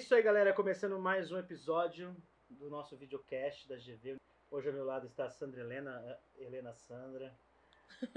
[0.00, 0.52] isso aí, galera.
[0.52, 2.14] Começando mais um episódio
[2.48, 4.16] do nosso videocast da GV.
[4.50, 7.32] Hoje ao meu lado está a Sandra Helena, eh, Helena Sandra,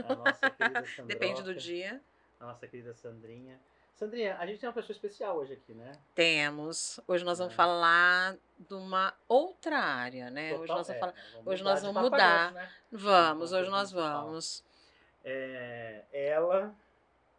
[0.04, 1.06] a nossa querida Sandra.
[1.14, 2.02] Depende do dia.
[2.40, 3.60] A nossa querida Sandrinha.
[3.96, 5.92] Sandrinha, a gente tem uma pessoa especial hoje aqui, né?
[6.16, 7.00] Temos.
[7.08, 7.58] Hoje nós vamos É.
[7.58, 10.54] falar de uma outra área, né?
[10.54, 11.14] hoje Total- nós vamos é, falar.
[11.34, 12.52] vamos hoje mudar nós vamos a mudar.
[12.54, 12.72] né?
[12.92, 14.64] Vamos, Então, hoje nós vamos.
[15.24, 16.74] É, ela,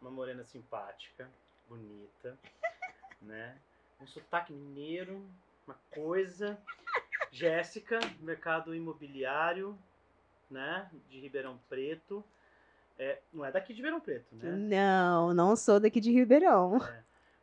[0.01, 1.29] uma morena simpática,
[1.67, 2.37] bonita,
[3.21, 3.57] né?
[4.05, 5.19] Um sotaque mineiro,
[5.67, 6.55] uma coisa.
[7.31, 9.75] Jéssica, mercado imobiliário,
[10.49, 10.87] né?
[11.09, 12.23] De Ribeirão Preto.
[12.99, 14.51] É, não é daqui de Ribeirão Preto, né?
[14.51, 16.79] Não, não sou daqui de Ribeirão.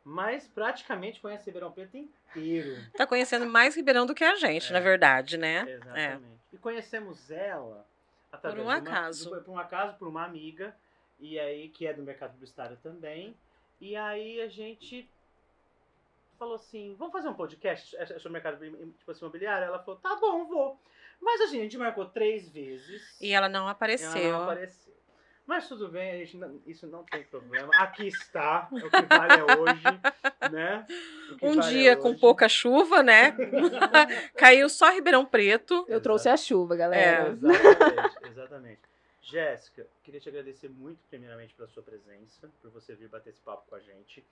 [0.05, 2.81] Mas praticamente conhece Ribeirão Preto inteiro.
[2.95, 4.73] Tá conhecendo mais Ribeirão do que a gente, É.
[4.73, 5.69] na verdade, né?
[5.69, 6.23] Exatamente.
[6.53, 7.85] E conhecemos ela
[8.31, 9.29] através Por um de uma- acaso.
[9.29, 10.73] Por, por um acaso, por uma amiga,
[11.19, 13.35] e aí que é do mercado publicitário também.
[13.81, 15.09] E aí a gente
[16.37, 18.57] falou assim, vamos fazer um podcast é- sobre o mercado
[18.97, 19.65] tipo assim, imobiliário?
[19.67, 20.79] Ela falou, tá bom, vou.
[21.21, 23.19] Mas assim, a gente marcou três vezes.
[23.21, 24.31] E ela não ela apareceu.
[24.31, 24.93] não apareceu.
[25.45, 27.69] Mas tudo bem, a gente não- isso não tem problema.
[27.75, 29.83] Aqui está, o que vale é hoje,
[30.51, 30.87] né?
[31.41, 32.19] Um vale é dia com hoje.
[32.19, 33.35] pouca chuva, né?
[34.37, 35.85] Caiu só Ribeirão Preto.
[35.89, 36.77] Eu trouxe a chuva, É.
[36.77, 37.29] galera.
[37.31, 38.79] Exatamente, exatamente.
[39.21, 43.63] Jéssica, queria te agradecer muito, primeiramente, pela sua presença, por você vir bater esse papo
[43.69, 44.23] com a gente.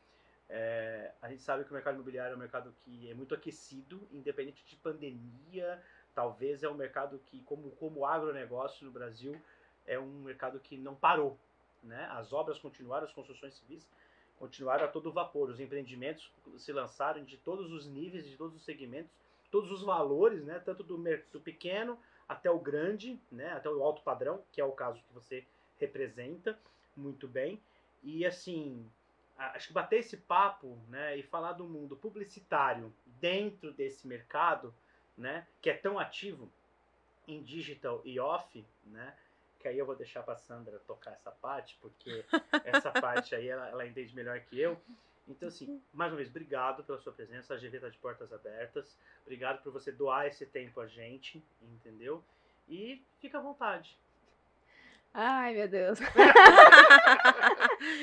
[0.54, 4.06] É, a gente sabe que o mercado imobiliário é um mercado que é muito aquecido,
[4.12, 5.82] independente de pandemia.
[6.14, 9.42] Talvez é um mercado que, como, como agronegócio no Brasil,
[9.88, 11.38] é um mercado que não parou.
[11.82, 12.06] Né?
[12.12, 13.88] As obras continuaram, as construções civis
[14.38, 15.50] continuaram a todo vapor.
[15.50, 19.12] Os empreendimentos se lançaram de todos os níveis, de todos os segmentos,
[19.50, 20.60] todos os valores, né?
[20.60, 21.98] tanto do, do pequeno
[22.32, 25.44] até o grande, né, até o alto padrão, que é o caso que você
[25.78, 26.58] representa
[26.96, 27.60] muito bem.
[28.02, 28.90] E assim,
[29.50, 34.74] acho que bater esse papo, né, e falar do mundo publicitário dentro desse mercado,
[35.18, 36.52] né, que é tão ativo
[37.28, 39.14] em digital e off, né,
[39.60, 42.26] que aí eu vou deixar para Sandra tocar essa parte, porque
[42.66, 44.80] essa parte aí ela, ela entende melhor que eu.
[45.28, 47.54] Então, assim, mais uma vez, obrigado pela sua presença.
[47.54, 48.98] A GV está de portas abertas.
[49.22, 52.24] Obrigado por você doar esse tempo a gente, entendeu?
[52.68, 53.98] E fica à vontade.
[55.14, 56.00] Ai, meu Deus.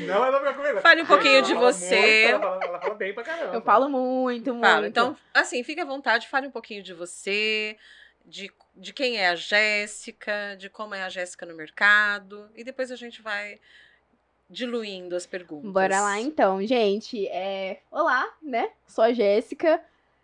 [0.00, 0.80] Não é pra comigo.
[0.80, 1.96] Fale um pouquinho de ela você.
[1.96, 3.54] muito, ela, fala, ela fala bem pra caramba.
[3.54, 4.66] Eu falo muito, muito.
[4.66, 4.86] Fala.
[4.86, 7.76] Então, assim, fique à vontade, fale um pouquinho de você,
[8.24, 12.90] de, de quem é a Jéssica, de como é a Jéssica no mercado, e depois
[12.90, 13.58] a gente vai
[14.50, 15.70] diluindo as perguntas.
[15.70, 17.26] Bora lá então, gente.
[17.28, 17.80] É...
[17.90, 18.70] Olá, né?
[18.86, 19.80] Sou a Jéssica.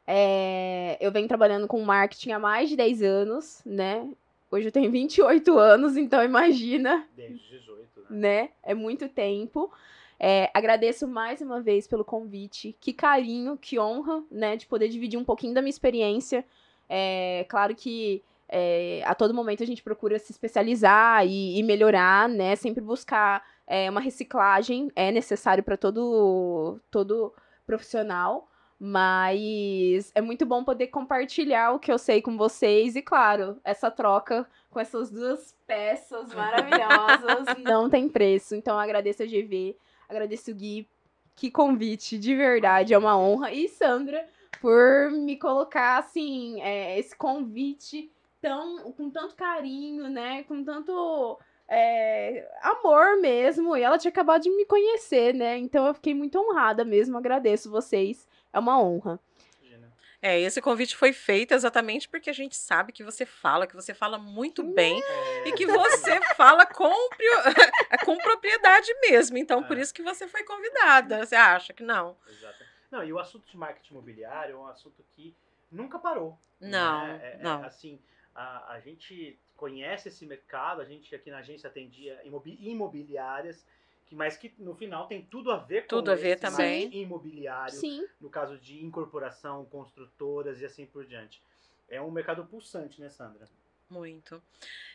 [0.07, 4.07] É, Eu venho trabalhando com marketing há mais de 10 anos, né?
[4.55, 8.43] Hoje eu tenho 28 anos, então imagina, Desde 18, né?
[8.43, 8.49] né?
[8.63, 9.69] É muito tempo.
[10.17, 12.77] É, agradeço mais uma vez pelo convite.
[12.81, 14.57] Que carinho, que honra, né?
[14.57, 16.45] De poder dividir um pouquinho da minha experiência.
[16.89, 22.29] É, claro que é, a todo momento a gente procura se especializar e, e melhorar,
[22.29, 22.55] né?
[22.55, 27.35] Sempre buscar é, uma reciclagem é necessário para todo todo
[27.67, 28.49] profissional.
[28.79, 33.91] Mas é muito bom poder compartilhar o que eu sei com vocês e, claro, essa
[33.91, 38.55] troca com essas duas peças maravilhosas não tem preço.
[38.55, 39.77] Então, agradeço a GV,
[40.09, 40.89] agradeço o Gui.
[41.37, 43.53] Que convite, de verdade, é uma honra.
[43.53, 44.29] E Sandra,
[44.61, 48.11] por me colocar, assim, é, esse convite
[48.41, 50.43] tão, com tanto carinho, né?
[50.45, 53.77] Com tanto é, amor mesmo.
[53.77, 55.57] E ela tinha acabado de me conhecer, né?
[55.59, 57.17] Então eu fiquei muito honrada mesmo.
[57.17, 58.29] Agradeço vocês.
[58.55, 59.19] É uma honra.
[60.23, 63.93] É, esse convite foi feito exatamente porque a gente sabe que você fala, que você
[63.93, 66.91] fala muito bem É, e que você fala com,
[68.07, 69.37] com propriedade mesmo.
[69.37, 69.83] Então, por É.
[69.83, 71.27] isso que você foi convidada.
[71.27, 72.17] Você acha que não?
[72.27, 72.65] Exato.
[72.91, 75.37] Não, e o assunto de marketing imobiliário é um assunto que
[75.71, 76.39] nunca parou.
[76.59, 77.21] Não, né?
[77.23, 77.63] É- é, não.
[77.63, 78.01] assim,
[78.35, 83.67] a, a gente conhece esse mercado, a gente aqui na agência atendia imobi- imobiliárias,
[84.07, 86.95] que, mas que no final tem tudo a ver com Tudo a ver esse também.
[86.95, 88.07] imobiliário, Sim.
[88.21, 91.43] no caso de incorporação, construtoras e assim por diante.
[91.89, 93.49] É um mercado pulsante, né, Sandra?
[93.89, 94.43] Muito.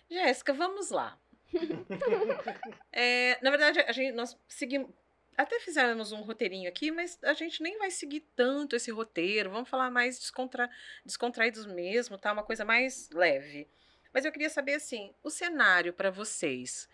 [0.09, 1.17] Jéssica, vamos lá.
[2.91, 4.89] É, na verdade, a gente, nós seguimos.
[5.37, 9.49] Até fizemos um roteirinho aqui, mas a gente nem vai seguir tanto esse roteiro.
[9.49, 10.69] Vamos falar mais descontra,
[11.05, 12.33] descontraídos mesmo, tá?
[12.33, 13.67] Uma coisa mais leve.
[14.13, 16.89] Mas eu queria saber, assim, o cenário para vocês,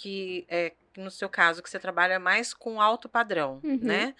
[0.00, 3.80] que é, no seu caso, que você trabalha mais com alto padrão, Uhum.
[3.82, 4.14] né?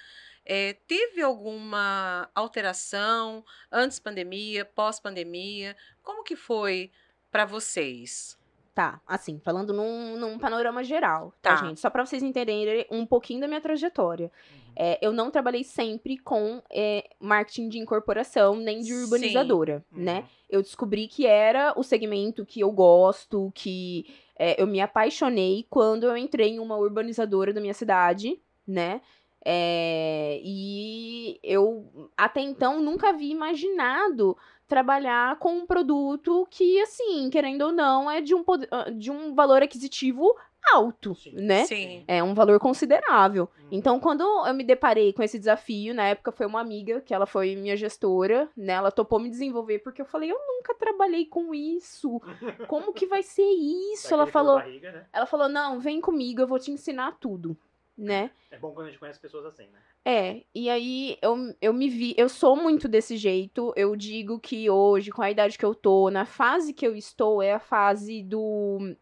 [0.44, 5.76] É, teve alguma alteração antes pandemia, pós pandemia?
[6.02, 6.90] Como que foi
[7.30, 8.36] para vocês?
[8.74, 11.66] Tá, assim, falando num, num panorama geral, tá, Tá.
[11.66, 11.80] gente?
[11.80, 14.30] Só pra vocês entenderem um pouquinho da minha trajetória.
[14.76, 19.02] É, eu não trabalhei sempre com é, marketing de incorporação, nem de Sim.
[19.04, 20.02] urbanizadora, Uhum.
[20.02, 20.24] né?
[20.48, 24.06] Eu descobri que era o segmento que eu gosto, que
[24.38, 29.00] é, eu me apaixonei quando eu entrei em uma urbanizadora da minha cidade, né?
[29.44, 34.36] É, e eu até então nunca havia imaginado
[34.66, 39.34] trabalhar com um produto que, assim, querendo ou não, é de um, ah, de um
[39.34, 40.36] valor aquisitivo
[40.72, 41.32] alto, Sim.
[41.34, 41.64] né?
[41.64, 42.04] Sim.
[42.06, 43.48] É um valor considerável.
[43.58, 43.68] Uhum.
[43.70, 47.26] Então, quando eu me deparei com esse desafio, na época foi uma amiga, que ela
[47.26, 48.74] foi minha gestora, né?
[48.74, 52.20] Ela topou me desenvolver, porque eu falei, eu nunca trabalhei com isso.
[52.68, 53.48] Como que vai ser
[53.92, 54.12] isso?
[54.12, 55.06] Ela falou, barriga, né?
[55.12, 57.56] ela falou, não, vem comigo, eu vou te ensinar tudo,
[57.96, 58.30] né?
[58.50, 59.78] É bom quando a gente conhece pessoas assim, né?
[60.04, 63.74] É, e aí eu, eu me vi, eu sou muito desse jeito.
[63.76, 67.42] Eu digo que hoje, com a idade que eu tô, na fase que eu estou,
[67.42, 68.96] é a fase do,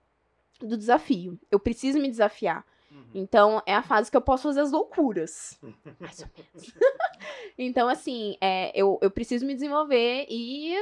[0.60, 1.38] do desafio.
[1.50, 2.64] Eu preciso me desafiar.
[2.90, 3.04] Uhum.
[3.14, 5.58] Então, é a fase que eu posso fazer as loucuras.
[5.98, 6.74] Mais ou menos.
[7.58, 10.74] então, assim, é, eu, eu preciso me desenvolver e,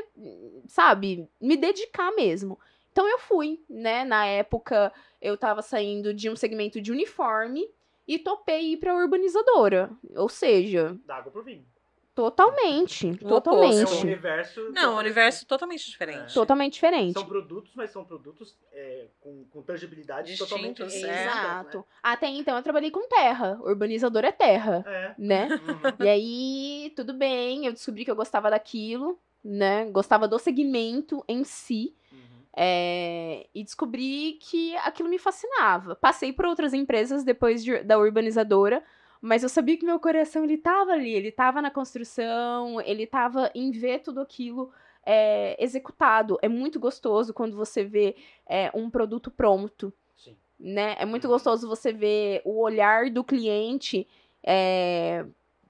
[0.67, 2.59] sabe, me dedicar mesmo.
[2.93, 4.05] Então, eu fui, né?
[4.05, 7.69] Na época, eu tava saindo de um segmento de uniforme
[8.07, 9.91] e topei ir pra urbanizadora.
[10.15, 11.67] Ou seja, Dá água pro vinho.
[12.15, 13.11] Totalmente.
[13.23, 13.93] O totalmente.
[13.93, 14.71] É um universo.
[14.73, 16.33] Não, um universo totalmente diferente.
[16.35, 17.13] Totalmente diferente.
[17.15, 21.07] São produtos, mas são produtos é, com, com tangibilidade Distintos, totalmente é.
[21.07, 21.25] né?
[21.27, 21.85] Exato.
[22.03, 23.59] Até então, eu trabalhei com terra.
[23.63, 25.15] Urbanizador é terra, É.
[25.19, 25.49] né?
[25.49, 26.05] Uhum.
[26.05, 29.87] E aí, tudo bem, eu descobri que eu gostava daquilo, né?
[29.91, 31.95] Gostava do segmento em si.
[32.13, 32.19] Uhum.
[32.57, 35.97] é, e descobri que aquilo me fascinava.
[35.97, 38.81] Passei por outras empresas depois de- da urbanizadora,
[39.27, 43.51] mas eu sabia que meu coração ele tava ali, ele tava na construção, ele tava
[43.55, 44.71] em ver tudo aquilo
[45.03, 46.39] é, executado.
[46.43, 48.17] É muito gostoso quando você vê
[48.47, 50.37] é, um produto pronto Sim.
[50.61, 50.95] né?
[50.99, 51.31] É muito Uhum.
[51.31, 54.07] gostoso você ver o olhar do cliente
[54.43, 55.25] é,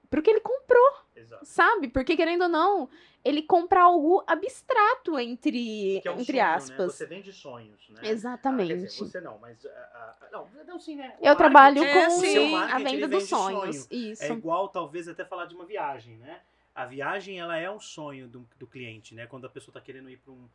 [0.09, 1.45] pro que ele comprou, Exato.
[1.45, 1.87] sabe?
[1.87, 2.89] Porque, querendo ou não,
[3.25, 6.41] ele compra algo abstrato entre, é um entre sonho, Né?
[6.41, 6.93] aspas.
[6.93, 8.01] Você vende sonhos, né?
[8.03, 8.71] Exatamente.
[8.71, 9.65] Ah, dizer, você não, mas.
[9.65, 11.17] ah, ah, não, não, sim, né?
[11.19, 12.17] O Eu trabalho É, com sim.
[12.17, 13.77] o seu a venda dos sonhos.
[13.77, 13.87] sonho.
[14.11, 14.23] Isso.
[14.23, 16.39] É igual, talvez, até falar de uma viagem, né?
[16.75, 19.25] A viagem, ela é um sonho do, do cliente, né?
[19.25, 20.47] Quando a pessoa está querendo ir para um,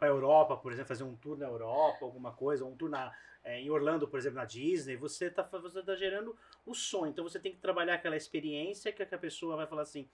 [0.00, 3.12] a Europa, por exemplo, fazer um tour na Europa, alguma coisa, ou um tour na,
[3.44, 7.10] é, em Orlando, por exemplo, na Disney, você está você tá gerando o sonho.
[7.10, 10.08] Então, você tem que trabalhar aquela experiência que a pessoa vai falar assim,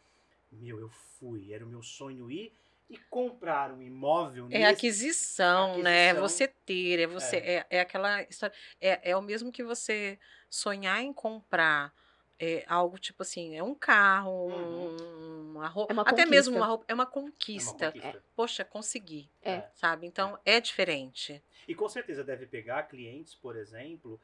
[0.50, 2.52] meu, eu fui, era o meu sonho ir
[2.88, 6.10] e comprar um imóvel É nesse- aquisição, né?
[6.10, 6.28] Aquisição.
[6.28, 11.02] Você ter, é você é, é aquela história, é, é o mesmo que você sonhar
[11.02, 11.92] em comprar
[12.38, 16.58] é, algo tipo assim, é um carro, um- uma roupa, É uma até mesmo conquista.
[16.58, 17.86] uma roupa, é uma É uma conquista.
[17.92, 18.24] conquista.
[18.36, 19.62] Poxa, consegui, É.
[19.74, 20.06] sabe?
[20.06, 21.42] Então é diferente.
[21.66, 24.20] E com certeza deve pegar clientes, por exemplo,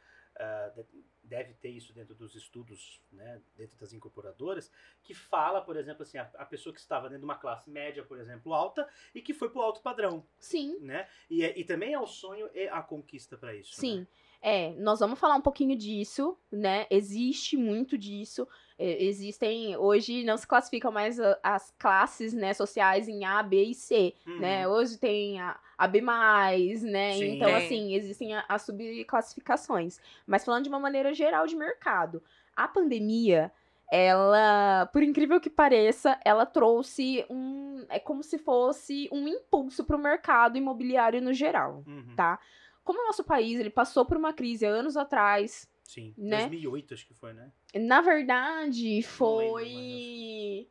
[0.77, 4.71] de- deve ter isso dentro dos estudos, né, dentro das incorporadoras,
[5.03, 8.05] que fala, por exemplo, assim, a, a pessoa que estava dentro de uma classe média,
[8.05, 11.09] por exemplo, alta, e que foi para o alto padrão, Sim, né?
[11.31, 13.75] E, é- e também é o sonho e a conquista para isso.
[13.75, 14.01] sim.
[14.01, 14.07] né?
[14.45, 16.85] É, nós vamos falar um pouquinho disso, né?
[16.91, 18.47] Existe muito disso.
[18.79, 23.75] É, existem, hoje não se classificam mais as classes, né, sociais em A, B e
[23.75, 24.15] C.
[24.27, 24.39] Uhum.
[24.41, 24.67] né?
[24.69, 27.13] Hoje tem a, a B+, né?
[27.15, 27.35] Sim.
[27.37, 30.01] Então, assim, existem as subclassificações.
[30.27, 32.23] Mas falando de uma maneira geral de mercado,
[32.57, 33.53] a pandemia,
[33.91, 39.97] ela, por incrível que pareça, ela trouxe um, é como se fosse um impulso para
[39.97, 42.15] o mercado imobiliário no geral, Uhum.
[42.17, 42.39] tá?
[42.83, 46.39] Como o nosso país, ele passou por uma crise anos atrás, Sim, Né?
[46.39, 47.53] 2008 acho que foi, né?
[47.79, 50.67] Na verdade, foi.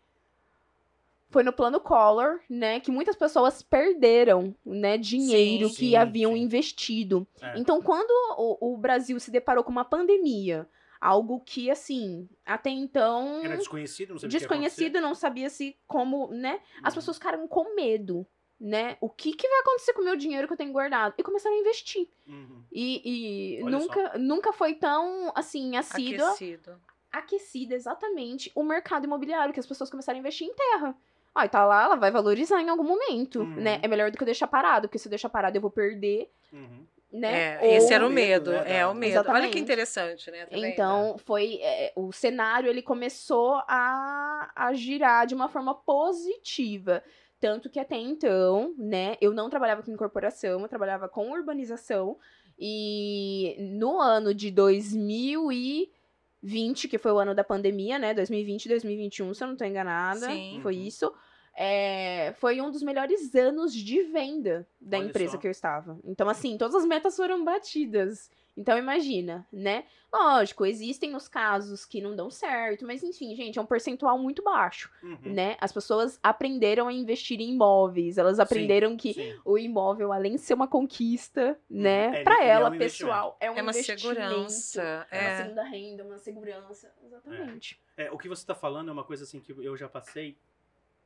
[1.29, 2.81] Foi no plano Collor, né?
[2.81, 4.97] Que muitas pessoas perderam, né?
[4.97, 6.41] Dinheiro Sim, que sim, haviam sim.
[6.41, 7.25] investido.
[7.41, 7.57] É.
[7.57, 10.67] Então, quando o, o Brasil se deparou com uma pandemia,
[10.99, 13.41] algo que, assim, até então.
[13.45, 16.59] Era desconhecido, não sabia desconhecido, não sabia se como, né?
[16.83, 16.99] As Uhum.
[16.99, 18.27] pessoas ficaram com medo,
[18.63, 18.95] né?
[19.01, 21.15] O que, que vai acontecer com o meu dinheiro que eu tenho guardado?
[21.17, 22.07] E começaram a investir.
[22.27, 22.61] Uhum.
[22.71, 26.79] E, e Olha nunca, nunca foi tão, assim, assídua Aquecido.
[27.11, 30.95] aquecida exatamente o mercado imobiliário, que as pessoas começaram a investir em terra.
[31.33, 33.55] Ah, e tá lá, ela vai valorizar em algum momento, Uhum.
[33.55, 33.79] né?
[33.81, 36.29] É melhor do que eu deixar parado, porque se eu deixar parado eu vou perder,
[36.53, 36.85] Uhum.
[37.11, 37.55] né?
[37.65, 39.11] É, esse Ou- era o medo, né, é da- o medo.
[39.13, 39.53] Olha Exatamente.
[39.53, 40.45] que interessante, né?
[40.51, 40.65] Vendo?
[40.65, 41.57] Então, foi.
[41.61, 47.01] é, o cenário ele começou a, a girar de uma forma positiva.
[47.41, 52.15] Tanto que até então, né, eu não trabalhava com incorporação, eu trabalhava com urbanização.
[52.57, 58.13] E no ano de 2020, que foi o ano da pandemia, né?
[58.13, 60.59] 2020 e 2021, se eu não tô enganada, Sim.
[60.61, 60.83] foi Uhum.
[60.83, 61.11] isso.
[61.53, 65.37] é, foi um dos melhores anos de venda da Olha empresa só.
[65.37, 65.99] que eu estava.
[66.05, 68.29] Então, assim, todas as metas foram batidas.
[68.57, 69.85] Então, imagina, né?
[70.13, 74.43] Lógico, existem os casos que não dão certo, mas enfim, gente, é um percentual muito
[74.43, 75.17] baixo, Uhum.
[75.23, 75.55] né?
[75.59, 79.33] As pessoas aprenderam a investir em imóveis, elas aprenderam que Sim.
[79.45, 83.37] o imóvel, além de ser uma conquista, né, é, pra ele é ela, um pessoal,
[83.39, 85.07] é um É uma segurança.
[85.09, 85.35] É uma É.
[85.37, 86.93] segunda renda, uma segurança.
[87.03, 87.81] Exatamente.
[87.95, 90.37] É, o que você está falando é uma coisa assim que eu já passei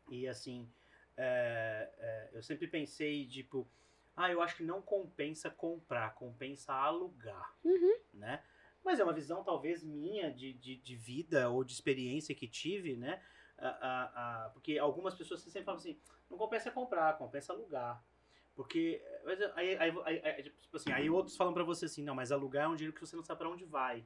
[0.09, 0.67] e assim
[1.17, 3.67] é, é, eu sempre pensei tipo
[4.15, 7.97] ah eu acho que não compensa comprar compensa alugar Uhum.
[8.13, 8.43] né
[8.83, 12.95] mas é uma visão talvez minha de, de, de vida ou de experiência que tive
[12.95, 13.21] né
[13.57, 15.97] Ah, ah, ah, porque algumas pessoas sempre falam assim
[16.29, 18.03] não compensa comprar compensa alugar
[18.55, 19.01] porque
[19.55, 22.65] aí, aí, aí- aí, tipo assim, aí outros falam para você assim não mas alugar
[22.65, 24.05] é um dinheiro que você não sabe para onde vai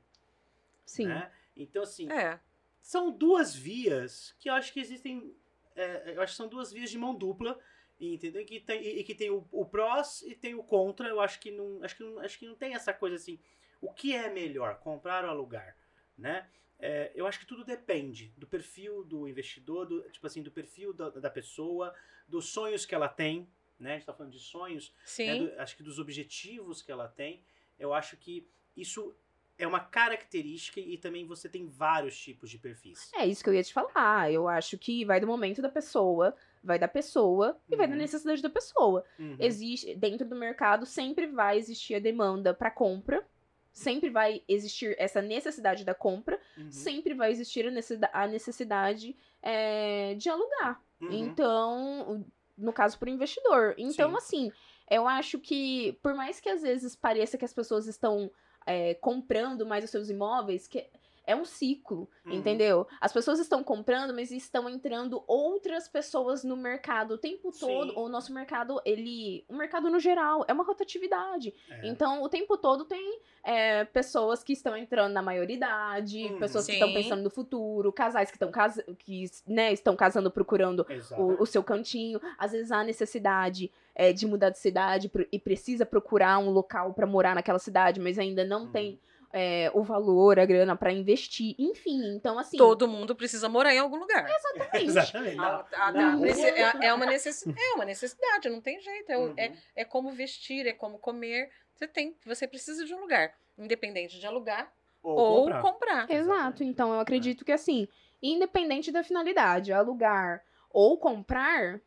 [0.85, 1.07] Sim.
[1.07, 1.31] né?
[1.55, 2.39] então assim É.
[2.81, 5.35] são duas vias que eu acho que existem.
[5.75, 7.59] é, eu acho que são duas vias de mão dupla.
[7.99, 8.41] Entendeu?
[8.41, 11.07] E que tem, e que tem o, o prós e tem o contra.
[11.09, 11.83] Eu acho que não.
[11.83, 13.39] Acho que não, acho que não tem essa coisa assim.
[13.81, 15.75] O que é melhor, comprar ou alugar?
[16.17, 16.47] Né?
[16.79, 20.93] É, eu acho que tudo depende do perfil do investidor, do, tipo assim, do perfil
[20.93, 21.93] da, da pessoa,
[22.27, 23.49] dos sonhos que ela tem.
[23.77, 23.91] Né?
[23.91, 24.93] A gente tá falando de sonhos
[25.25, 27.43] né, do- acho que dos objetivos que ela tem.
[27.77, 29.13] Eu acho que isso
[29.57, 33.11] é uma característica e também você tem vários tipos de perfis.
[33.13, 34.31] É isso que eu ia te falar.
[34.31, 37.99] Eu acho que vai do momento da pessoa, vai da pessoa e vai da Uhum.
[37.99, 39.03] necessidade da pessoa.
[39.17, 39.35] Uhum.
[39.39, 43.25] Existe dentro do mercado sempre vai existir a demanda para compra,
[43.71, 46.71] sempre vai existir essa necessidade da compra, Uhum.
[46.71, 50.81] sempre vai existir a necessida- a necessidade é, de alugar.
[50.99, 51.11] Uhum.
[51.13, 52.25] Então,
[52.57, 53.73] no caso para o investidor.
[53.77, 54.17] Então, Sim.
[54.17, 54.51] assim,
[54.91, 58.29] eu acho que por mais que às vezes pareça que as pessoas estão
[58.65, 60.85] é, comprando mais os seus imóveis, que
[61.29, 62.33] é um ciclo, Uhum.
[62.33, 62.87] entendeu?
[62.99, 67.59] As pessoas estão comprando, mas estão entrando outras pessoas no mercado o tempo Sim.
[67.59, 67.93] todo.
[67.99, 71.53] O nosso mercado, ele, o mercado no geral, é uma rotatividade.
[71.69, 71.87] É.
[71.87, 76.39] Então, o tempo todo tem é, pessoas que estão entrando na maioridade, Uhum.
[76.39, 76.77] pessoas que Sim.
[76.79, 80.85] estão pensando no futuro, casais que estão casa que, né, estão casando procurando
[81.17, 82.19] o, o seu cantinho.
[82.37, 87.05] Às vezes há necessidade é, de mudar de cidade e precisa procurar um local pra
[87.05, 88.71] morar naquela cidade, mas ainda não Uhum.
[88.71, 88.99] tem
[89.31, 91.55] é, o valor, a grana pra investir.
[91.59, 92.57] Enfim, então assim.
[92.57, 94.27] Todo mundo precisa morar em algum lugar.
[94.29, 94.85] Exatamente.
[94.85, 95.35] Exatamente.
[95.37, 96.09] Tá, na tá.
[96.11, 99.11] rua- Preci- É, é uma necessidade, é uma necessidade, não tem jeito.
[99.11, 99.33] É, o- Uhum.
[99.37, 101.49] é, é como vestir, é como comer.
[101.75, 104.71] Você tem, você precisa de um lugar, independente de alugar
[105.01, 105.61] Ou, ou comprar.
[105.61, 106.11] comprar.
[106.11, 106.63] Exato.
[106.63, 107.87] Então eu acredito que assim,
[108.21, 111.79] independente da finalidade, alugar ou comprar.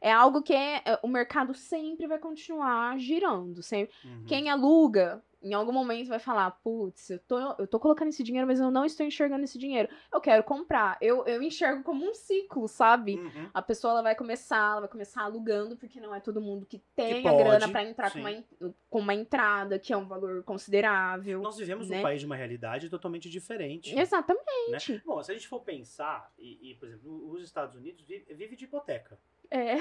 [0.00, 3.62] É algo que é, é, o mercado sempre vai continuar girando.
[3.64, 3.92] Sempre.
[4.04, 4.24] Uhum.
[4.28, 8.46] Quem aluga, em algum momento vai falar, putz, eu tô, eu tô colocando esse dinheiro,
[8.46, 9.88] mas eu não estou enxergando esse dinheiro.
[10.12, 10.98] Eu quero comprar.
[11.00, 13.16] Eu, eu enxergo como um ciclo, sabe?
[13.16, 13.50] Uhum.
[13.54, 16.78] A pessoa ela vai começar, ela vai começar alugando, porque não é todo mundo que
[16.96, 18.44] tem a pode, grana pra entrar com uma,
[18.90, 21.40] com uma entrada, que é um valor considerável.
[21.40, 21.96] Nós vivemos né?
[21.96, 23.96] num país de uma realidade totalmente diferente.
[23.98, 24.92] Exatamente.
[24.92, 25.02] né?
[25.04, 28.56] Bom, se a gente for pensar, e, e, por exemplo, os Estados Unidos vive, vive
[28.56, 29.18] de hipoteca.
[29.50, 29.76] É,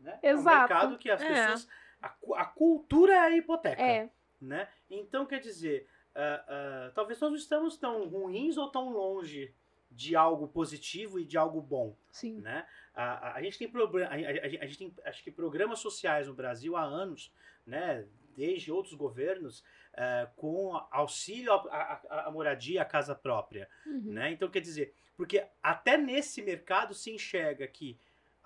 [0.00, 0.18] Né?
[0.22, 0.58] É um Exato.
[0.58, 1.28] mercado que as É.
[1.28, 1.68] pessoas.
[2.00, 3.82] A, a cultura é a hipoteca.
[3.82, 4.10] é.
[4.40, 4.68] Né?
[4.90, 9.54] Então, quer dizer, ah, ah, talvez nós não estamos tão ruins ou tão longe
[9.90, 12.40] de algo positivo e de algo bom, Sim.
[12.40, 12.66] né?
[12.94, 16.76] A, a, a gente tem a, a- gente tem, acho que programas sociais no Brasil
[16.76, 17.32] há anos,
[17.66, 18.06] né?
[18.36, 19.64] Desde outros governos,
[19.94, 24.12] ah, com auxílio à moradia, à casa própria, Uhum.
[24.12, 24.30] né?
[24.30, 27.98] Então, quer dizer, porque até nesse mercado se enxerga que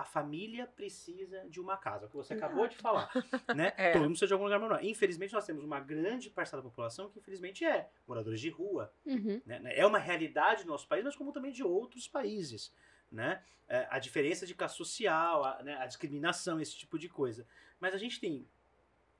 [0.03, 3.09] a família precisa de uma casa, é o que você acabou de falar,
[3.55, 3.73] né?
[3.79, 3.93] É.
[3.93, 4.85] Todo mundo precisa de algum lugar morar.
[4.85, 9.41] Infelizmente, nós temos uma grande parcela da população que, infelizmente, é moradores de rua, Uhum.
[9.47, 9.61] né?
[9.77, 12.75] É uma realidade do nosso país, mas como também de outros países,
[13.11, 13.43] né?
[13.69, 17.47] É, a diferença de classe social, a, né, a discriminação, esse tipo de coisa.
[17.79, 18.45] Mas a gente tem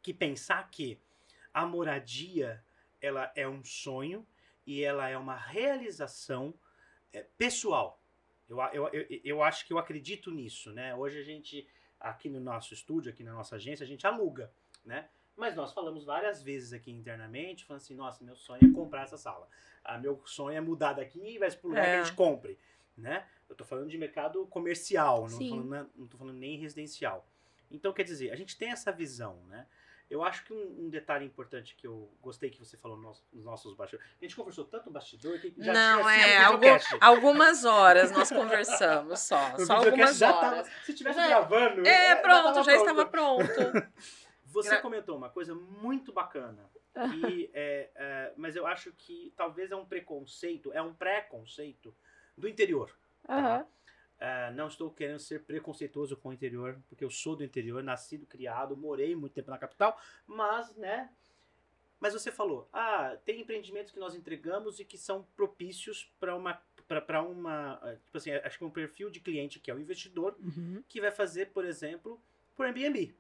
[0.03, 0.99] que pensar que
[1.55, 2.63] a moradia,
[3.01, 4.27] ela é um sonho
[4.67, 6.53] e ela é uma realização
[7.13, 8.02] é, pessoal.
[8.53, 10.95] Eu, eu, eu, eu acho que eu acredito nisso, né?
[10.95, 11.67] Hoje a gente,
[11.99, 14.53] aqui no nosso estúdio, aqui na nossa agência, a gente aluga,
[14.85, 15.09] né?
[15.35, 19.17] Mas nós falamos várias vezes aqui internamente, falando assim, nossa, meu sonho é comprar essa
[19.17, 19.49] sala.
[19.83, 22.01] Ah, meu sonho é mudar daqui e vai pro lugar que É.
[22.01, 22.59] a gente compre,
[22.97, 23.27] né?
[23.49, 27.27] Eu tô falando de mercado comercial, não falando, não tô falando nem residencial.
[27.71, 29.67] Então, quer dizer, a gente tem essa visão, né?
[30.13, 33.47] Eu acho que um, um detalhe importante que eu gostei que você falou nos, nos
[33.47, 34.07] nossos bastidores.
[34.21, 36.23] A gente conversou tanto bastidor que já não, tinha é.
[36.37, 36.99] sido algu- videocast.
[37.01, 39.57] algumas horas nós conversamos só.
[39.65, 40.67] Só algumas já horas.
[40.69, 41.87] tava- se tivesse Já- gravando.
[41.87, 43.43] É, pronto, tava já estava pronto.
[44.45, 46.71] Você Gra- comentou uma coisa muito bacana.
[46.93, 51.97] Que é, é, mas eu acho que talvez é um preconceito, é um preconceito
[52.37, 52.95] do interior.
[53.27, 53.65] Aham.
[54.23, 58.25] Ah, não estou querendo ser preconceituoso com o interior, porque eu sou do interior, nascido,
[58.25, 61.11] criado, morei muito tempo na capital, mas, né?
[61.99, 66.61] Mas você falou, ah, tem empreendimentos que nós entregamos e que são propícios para uma
[67.07, 70.37] para uma, ah, tipo assim, acho que um perfil de cliente que é o investidor,
[70.39, 70.83] Uhum.
[70.89, 72.21] que vai fazer, por exemplo,
[72.55, 73.15] por Airbnb,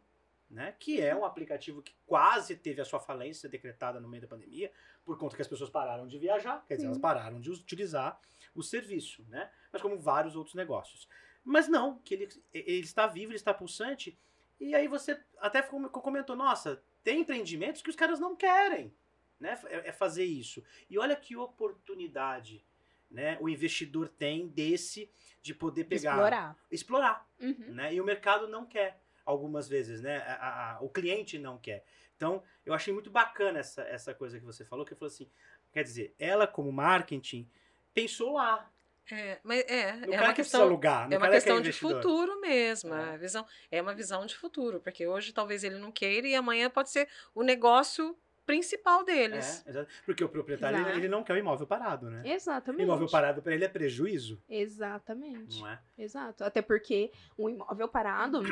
[0.50, 0.74] né?
[0.78, 4.70] Que é um aplicativo que quase teve a sua falência decretada no meio da pandemia,
[5.06, 6.92] por conta que as pessoas pararam de viajar, quer dizer, Sim.
[6.92, 8.20] elas pararam de utilizar
[8.54, 9.50] o serviço, né?
[9.72, 11.08] Mas como vários outros negócios.
[11.44, 14.16] Mas não, que ele, ele está vivo, ele está pulsante,
[14.60, 18.94] e aí você até com- comentou, nossa, tem empreendimentos que os caras não querem,
[19.40, 19.58] né?
[19.66, 20.62] É, é fazer isso.
[20.88, 22.64] E olha que oportunidade,
[23.10, 23.36] né?
[23.40, 26.56] O investidor tem desse de poder De pegar, Explorar.
[26.70, 27.74] explorar Uhum.
[27.74, 27.92] né?
[27.94, 30.18] E o mercado não quer, algumas vezes, né?
[30.18, 31.84] A- a- o cliente não quer.
[32.16, 35.28] Então, eu achei muito bacana essa, essa coisa que você falou, que falou assim,
[35.72, 37.50] quer dizer, ela como marketing
[37.94, 38.68] pensou lá.
[39.10, 41.70] É, mas é, No é cara uma questão, alugar, no é uma questão que é
[41.70, 42.94] de futuro mesmo.
[42.94, 43.14] É.
[43.14, 46.70] A visão, é uma visão de futuro, porque hoje talvez ele não queira e amanhã
[46.70, 49.64] pode ser o negócio principal deles.
[49.66, 49.86] É.
[50.04, 52.22] Porque o proprietário, ele, ele não quer o imóvel parado, né?
[52.24, 52.84] Exatamente.
[52.84, 55.60] Imóvel parado para ele é prejuízo, Exatamente.
[55.60, 55.80] não é?
[55.98, 56.44] Exato.
[56.44, 58.42] Até porque um imóvel parado,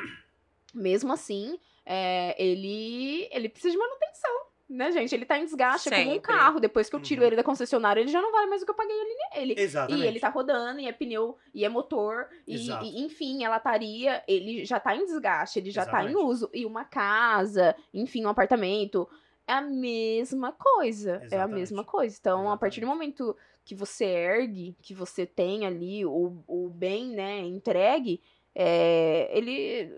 [0.74, 4.49] mesmo assim, é, ele, ele precisa de manutenção.
[4.70, 5.12] Né, gente?
[5.12, 6.32] Ele tá em desgaste, é como um Sempre.
[6.32, 6.60] carro.
[6.60, 7.26] Depois que eu tiro Uhum.
[7.26, 9.54] ele da concessionária, ele já não vale mais o que eu paguei ele nele.
[9.60, 10.04] Exatamente.
[10.04, 14.22] E ele tá rodando, e é pneu, e é motor, e, e, enfim, a lataria,
[14.28, 16.24] ele já tá em desgaste, ele já tá em Exatamente.
[16.30, 16.50] uso.
[16.54, 19.08] E uma casa, enfim, um apartamento,
[19.44, 21.14] é a mesma coisa.
[21.14, 21.58] É a Exatamente.
[21.58, 22.16] mesma coisa.
[22.20, 23.18] Então, a partir do Exatamente.
[23.20, 28.22] momento que você ergue, que você tem ali o, o bem, né, entregue,
[28.54, 29.92] é, ele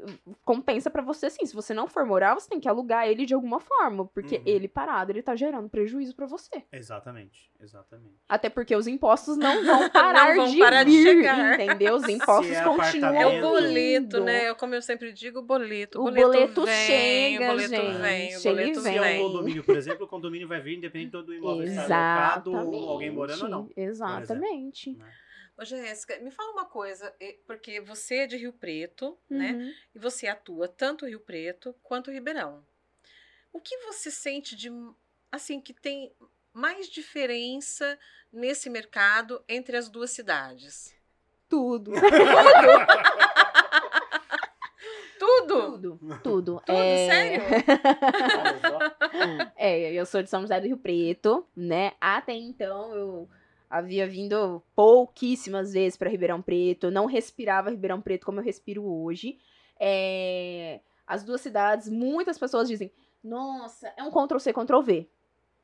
[0.45, 1.47] compensa pra você sim.
[1.47, 4.43] Se você não for morar, você tem que alugar ele de alguma forma, porque Uhum.
[4.47, 6.63] ele parado, ele tá gerando prejuízo pra você.
[6.71, 8.15] Exatamente, exatamente.
[8.29, 11.55] Até porque os impostos não vão parar, vão de, parar de vir, chegar.
[11.61, 11.95] entendeu?
[11.97, 14.49] Os impostos é continuam É o boleto, né?
[14.51, 16.01] Eu, Como eu sempre digo, o boleto.
[16.01, 19.23] O boleto vem, chega, o boleto gente, vem, o boleto Se é um vem.
[19.23, 23.43] condomínio, por exemplo, o condomínio vai vir independente do imóvel estar alocado ou alguém morando
[23.45, 23.69] ou não.
[23.77, 24.93] Exatamente.
[24.97, 25.07] né?
[25.63, 27.15] Ô, Jéssica, me fala uma coisa,
[27.47, 29.53] porque você é de Rio Preto, né?
[29.53, 29.73] Uhum.
[29.95, 32.67] E você atua tanto Rio Preto quanto Ribeirão.
[33.53, 34.69] O que você sente de
[35.31, 36.13] assim que tem
[36.53, 37.97] mais diferença
[38.33, 40.93] nesse mercado entre as duas cidades?
[41.49, 41.93] Tudo.
[45.17, 45.47] Tudo.
[45.47, 45.99] Tudo.
[45.99, 46.19] Tudo.
[46.23, 47.43] Tudo, É, sério?
[49.55, 51.93] É, eu sou de São José do Rio Preto, né?
[52.01, 53.31] Até então eu
[53.73, 59.39] havia vindo pouquíssimas vezes para Ribeirão Preto, não respirava Ribeirão Preto como eu respiro hoje.
[59.81, 62.93] É, As duas cidades, muitas pessoas dizem:
[63.25, 65.09] Nossa, é um Ctrl-C, Ctrl-V.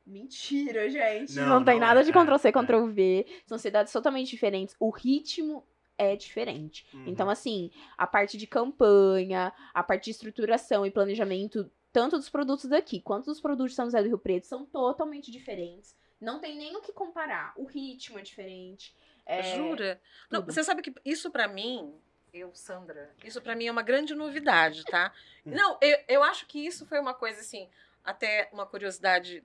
[0.07, 1.37] Mentira, gente.
[1.37, 2.53] Não, Não, tem não nada é, de é, Ctrl-C, é.
[2.53, 3.27] Ctrl-V.
[3.47, 4.75] São cidades totalmente diferentes.
[4.81, 5.63] O ritmo
[5.99, 6.87] é diferente.
[6.95, 7.05] Uhum.
[7.07, 12.71] Então, assim, a parte de campanha, a parte de estruturação e planejamento, tanto dos produtos
[12.71, 15.95] daqui quanto dos produtos de São José do Rio Preto, são totalmente diferentes.
[16.21, 17.53] Não tem nem o que comparar.
[17.57, 18.95] O ritmo é diferente.
[19.25, 20.01] É, Jura?
[20.31, 20.53] Não, tudo.
[20.53, 21.95] você sabe que isso pra mim,
[22.33, 25.13] eu, Sandra, isso pra mim é uma grande novidade, tá?
[25.47, 25.51] Hum.
[25.53, 27.69] Não, eu, eu acho que isso foi uma coisa assim,
[28.05, 29.45] até uma curiosidade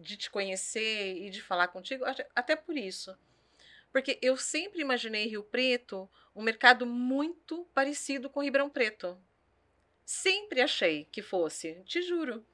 [0.00, 3.16] de te conhecer e de falar contigo, até- até por isso.
[3.92, 9.16] Porque eu sempre imaginei Rio Preto um mercado muito parecido com Ribeirão Preto.
[10.04, 12.44] Sempre achei que fosse, te juro.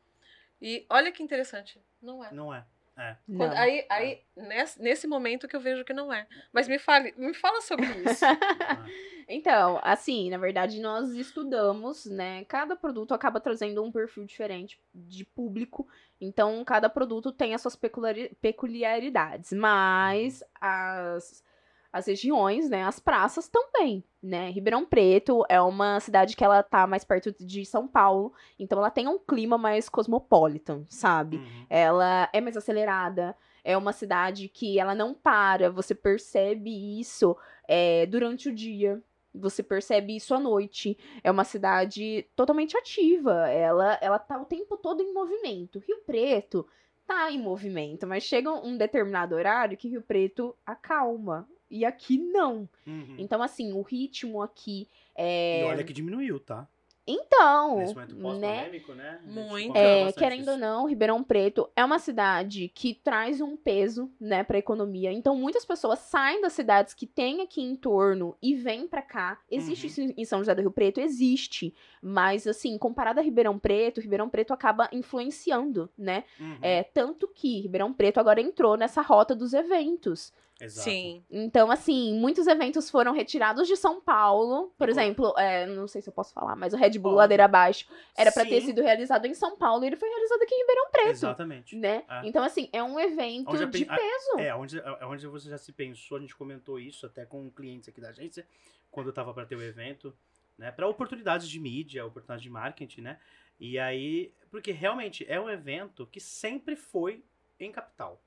[0.61, 2.31] E olha que interessante, não é.
[2.33, 2.65] Não é.
[3.01, 3.17] É.
[3.35, 6.27] Quando- aí, aí nesse, nesse momento que eu vejo que não é.
[6.53, 8.25] Mas me fale, me fala sobre isso.
[9.33, 12.45] Então, assim, na verdade, nós estudamos, né?
[12.47, 15.87] Cada produto acaba trazendo um perfil diferente de público.
[16.21, 19.53] Então, cada produto tem as suas peculiari- peculiaridades.
[19.53, 21.45] Mas as,
[21.93, 22.85] as regiões, né?
[22.85, 24.51] As praças também, né?
[24.51, 28.33] Ribeirão Preto é uma cidade que ela tá mais perto de São Paulo.
[28.59, 31.39] Então, ela tem um clima mais cosmopolitan, sabe?
[31.39, 31.67] Uhum.
[31.69, 38.07] ela é mais acelerada, é uma cidade que ela não para, você percebe isso é,
[38.07, 39.03] durante o dia,
[39.35, 40.97] você percebe isso à noite.
[41.23, 45.79] É uma cidade totalmente ativa, ela, ela tá o tempo todo em movimento.
[45.81, 46.67] Rio Preto
[47.07, 51.49] tá em movimento, mas chega um determinado horário que Rio Preto acalma.
[51.71, 52.69] E aqui não.
[52.87, 53.17] Uhum.
[53.19, 55.63] Então, assim, o ritmo aqui é.
[55.63, 56.67] E olha que diminuiu, tá?
[57.07, 58.23] Então, Nesse momento né?
[58.23, 59.21] pós-pandêmico, né?
[59.25, 59.77] Gente Muito.
[59.77, 60.51] É, querendo isso.
[60.53, 65.11] ou não, Ribeirão Preto é uma cidade que traz um peso, né, para a economia.
[65.11, 69.41] Então, muitas pessoas saem das cidades que tem aqui em torno e vêm para cá.
[69.51, 70.07] Existe Uhum.
[70.09, 71.01] isso em São José do Rio Preto?
[71.01, 71.75] Existe.
[72.01, 76.23] Mas, assim, comparado a Ribeirão Preto, Ribeirão Preto acaba influenciando, né?
[76.39, 76.59] Uhum.
[76.63, 80.33] É, tanto que Ribeirão Preto agora entrou nessa rota dos eventos.
[80.61, 80.89] Exato.
[80.91, 81.25] Sim.
[81.31, 84.73] Então, assim, muitos eventos foram retirados de São Paulo.
[84.77, 87.17] Por E exemplo, é, não sei se eu posso falar, mas o Red Bull Pode.
[87.17, 90.55] Ladeira Abaixo era pra ter sido realizado em São Paulo e ele foi realizado aqui
[90.55, 91.09] em Ribeirão Preto.
[91.11, 91.77] Exatamente.
[91.77, 92.05] Né?
[92.09, 92.27] É.
[92.27, 94.39] Então, assim, é um evento Onde de a- peso.
[94.39, 97.89] É, onde, é onde você já se pensou, a gente comentou isso até com clientes
[97.89, 98.47] aqui da agência,
[98.91, 100.15] quando eu tava para ter o evento,
[100.59, 100.71] né?
[100.71, 103.19] Para oportunidades de mídia, oportunidades de marketing, né?
[103.59, 107.23] E aí, porque realmente é um evento que sempre foi
[107.59, 108.21] em capital.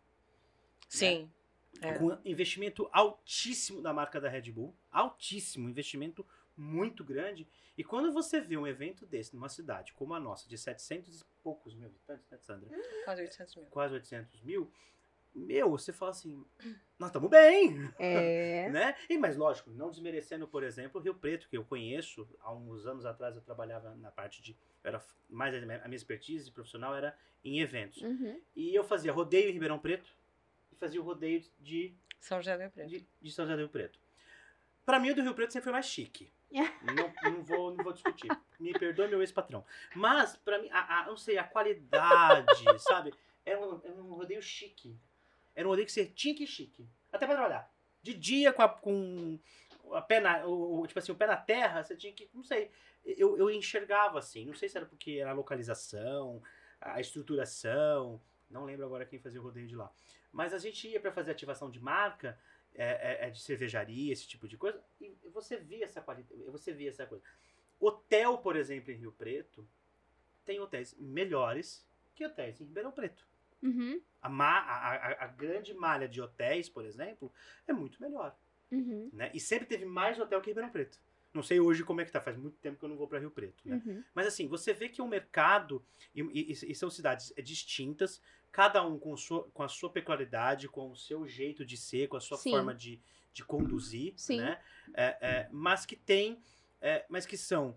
[0.87, 1.29] Sim.
[1.87, 1.97] É.
[1.97, 7.47] Com investimento altíssimo da marca da Red Bull, altíssimo, investimento muito grande.
[7.77, 11.25] E quando você vê um evento desse numa cidade como a nossa, de 700 e
[11.41, 12.69] poucos mil habitantes, né, Sandra?
[13.05, 13.65] Quase 800 mil.
[13.67, 14.71] Quase 800 mil.
[15.35, 16.45] Meu, você fala assim,
[16.99, 18.69] nós estamos bem, É.
[18.71, 18.95] né?
[19.09, 22.27] E, mas lógico, não desmerecendo, por exemplo, o Rio Preto, que eu conheço.
[22.39, 24.55] Há uns anos atrás eu trabalhava na parte de...
[24.83, 28.03] Era mais a minha a minha expertise profissional era em eventos.
[28.03, 28.39] Uhum.
[28.55, 30.15] E eu fazia rodeio em Ribeirão Preto
[30.73, 32.89] e fazia o rodeio de São José do Rio Preto.
[32.89, 33.99] de, de São José do Rio Preto.
[34.85, 36.31] Pra mim, o do Rio Preto sempre foi mais chique.
[36.53, 38.29] não, não, vou, não vou discutir.
[38.59, 39.65] Me perdoe, meu ex-patrão.
[39.95, 43.13] Mas, pra mim, a, a- não sei, a qualidade, sabe?
[43.45, 44.95] Era um, era um rodeio chique.
[45.55, 46.87] Era um rodeio que você tinha que ir chique.
[47.11, 47.71] Até pra trabalhar.
[48.01, 49.39] De dia, com a, com
[49.93, 52.69] a pé na, o- tipo assim, o pé na terra, você tinha que, não sei.
[53.05, 54.45] Eu, eu enxergava assim.
[54.45, 56.41] Não sei se era porque era a localização,
[56.79, 58.21] a estruturação.
[58.49, 59.91] Não lembro agora quem fazia o rodeio de lá.
[60.33, 62.37] Mas a gente ia pra fazer ativação de marca,
[62.75, 66.73] é, é- é de cervejaria, esse tipo de coisa, e você via essa qualidade, você
[66.73, 67.23] via essa coisa.
[67.79, 69.65] Hotel, por exemplo, em Rio Preto,
[70.43, 73.25] tem hotéis melhores que hotéis em Ribeirão Preto.
[73.61, 74.01] Uhum.
[74.21, 77.31] A, ma- a- a- grande malha de hotéis, por exemplo,
[77.67, 78.35] é muito melhor.
[78.71, 79.09] Uhum.
[79.13, 79.29] Né?
[79.33, 80.99] E sempre teve mais hotel que Ribeirão Preto.
[81.33, 83.19] Não sei hoje como é que tá, faz muito tempo que eu não vou para
[83.19, 83.67] Rio Preto.
[83.67, 83.81] Né?
[83.85, 84.03] Uhum.
[84.13, 88.21] Mas assim, você vê que é um mercado, e, e- e são cidades distintas,
[88.53, 92.15] cada um com, sua, com a sua peculiaridade, com o seu jeito de ser, com
[92.15, 92.51] a sua Sim.
[92.51, 93.01] forma de,
[93.33, 94.37] de conduzir, Sim.
[94.37, 94.59] né?
[94.93, 96.39] É, é, mas que tem,
[96.79, 97.75] é, mas que são,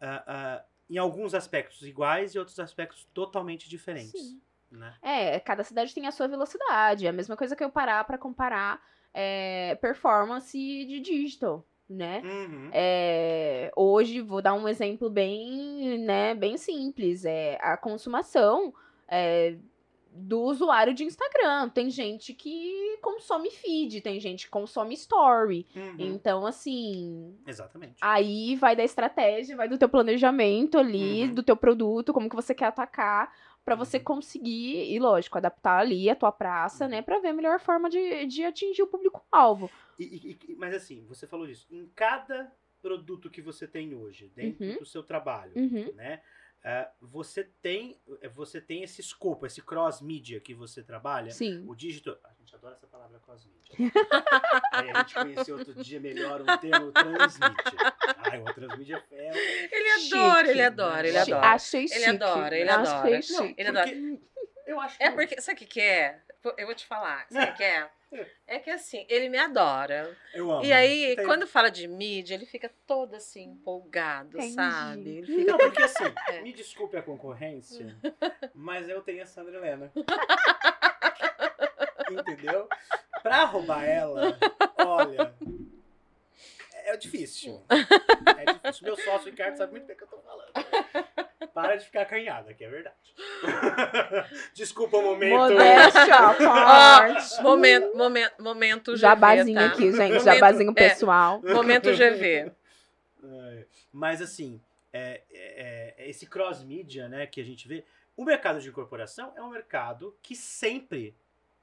[0.00, 4.20] ah, ah, em alguns aspectos iguais e outros aspectos totalmente diferentes.
[4.20, 4.42] Sim.
[4.68, 4.96] Né?
[5.00, 7.06] É, cada cidade tem a sua velocidade.
[7.06, 8.82] É a mesma coisa que eu parar pra comparar
[9.14, 12.20] é, performance de digital, né?
[12.24, 12.70] Uhum.
[12.72, 17.24] É, hoje, vou dar um exemplo bem, né, bem simples.
[17.24, 18.74] É a consumação
[19.06, 19.56] é,
[20.18, 21.68] do usuário de Instagram.
[21.68, 25.66] Tem gente que consome feed, tem gente que consome story.
[25.76, 25.94] Uhum.
[25.98, 27.98] Então, assim, Exatamente.
[28.00, 31.34] aí vai da estratégia, vai do teu planejamento ali, Uhum.
[31.34, 33.32] do teu produto, como que você quer atacar,
[33.64, 34.04] pra você Uhum.
[34.04, 36.90] conseguir, e lógico, adaptar ali a tua praça, Uhum.
[36.92, 39.70] né, pra ver a melhor forma de, de atingir o público-alvo.
[40.56, 41.66] Mas assim, você falou isso.
[41.70, 44.78] Em cada produto que você tem hoje, dentro Uhum.
[44.78, 45.92] do seu trabalho, Uhum.
[45.94, 46.20] né?
[46.68, 47.96] Ah, você tem
[48.34, 51.30] você tem esse escopo, esse cross mídia que você trabalha.
[51.30, 51.64] Sim.
[51.68, 53.92] O digital, a gente adora essa palavra cross mídia.
[54.72, 57.94] Aí a gente conheceu outro dia melhor um termo transmídia.
[58.18, 60.14] Ai, o transmídia é Ele Chique.
[60.16, 61.32] adora, ele adora, ele Chique.
[61.32, 61.46] adora.
[61.54, 62.04] Achei chique.
[62.04, 63.22] adora, ele Achei adora.
[63.22, 63.32] chique.
[63.38, 64.20] Não, Ele porque
[64.66, 66.20] eu acho que É porque, sabe o que que é?
[66.56, 67.90] Eu vou te falar, sabe o que que é?
[68.46, 70.16] É que assim, ele me adora.
[70.32, 70.64] eu amo.
[70.64, 74.54] E aí, Tem- quando fala de mídia, ele fica todo assim, empolgado, Entendi.
[74.54, 75.08] sabe?
[75.18, 75.50] Ele fica.
[75.52, 76.40] Não, porque assim, É.
[76.40, 77.96] me desculpe a concorrência,
[78.54, 79.92] mas eu tenho a Sandra Helena.
[82.10, 82.68] Entendeu?
[83.22, 84.38] Pra roubar ela,
[84.78, 85.34] olha.
[86.84, 87.60] É difícil.
[87.68, 88.84] É difícil.
[88.86, 90.52] Meu sócio Ricardo sabe muito bem o que eu tô falando.
[91.62, 92.96] Para de ficar acanhada, que é verdade.
[94.54, 95.36] Desculpa o momento.
[95.36, 97.42] Modéstia parte.
[97.42, 99.66] Momento, momento, momento GV, Jabazinho tá?
[99.66, 99.96] aqui, gente.
[99.96, 100.74] Momento- Jabazinho é.
[100.74, 101.42] pessoal.
[101.42, 102.52] Momento GV.
[103.28, 104.60] É, Mas assim,
[104.92, 107.82] é, é, é, esse cross-mídia né, que a gente vê,
[108.16, 111.12] o mercado de incorporação é um mercado que sempre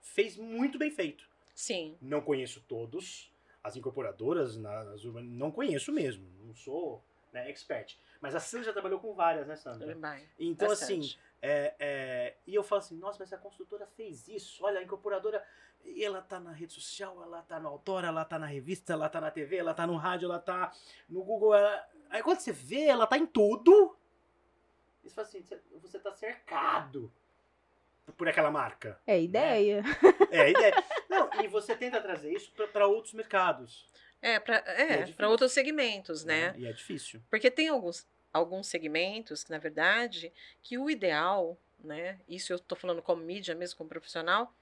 [0.02, 1.24] fez muito bem feito.
[1.56, 1.96] Sim.
[2.02, 3.32] Não conheço todos,
[3.64, 7.02] as incorporadoras, na- nas não conheço mesmo, não sou
[7.34, 7.98] né, expert.
[8.22, 9.96] Mas a Sandra já trabalhou com várias, né, Sandra?
[9.96, 10.26] Vai.
[10.40, 11.20] Então, assim, Bastante.
[11.42, 15.44] é, é, e eu falo assim, nossa, mas a construtora fez isso, olha, a incorporadora,
[15.84, 19.10] e ela tá na rede social, ela tá no outdoor, ela tá na revista, ela
[19.10, 20.72] tá na TV, ela tá no rádio, ela tá
[21.10, 21.86] no Google, ela...
[22.10, 23.98] aí quando você vê, ela tá em tudo,
[25.04, 25.44] e você fala assim,
[25.82, 27.12] você- tá cercado
[28.18, 29.00] por aquela marca.
[29.06, 29.84] É ideia.
[30.32, 30.84] É a ideia.
[31.10, 33.88] Não, e você tenta trazer isso para outros mercados.
[34.24, 36.56] É, para É é, outros segmentos, né?
[36.58, 37.22] E é difícil.
[37.30, 40.32] Porque tem alguns, alguns segmentos que, na verdade,
[40.62, 42.20] que o ideal, né?
[42.28, 44.56] Isso eu estou falando como mídia, mesmo como profissional,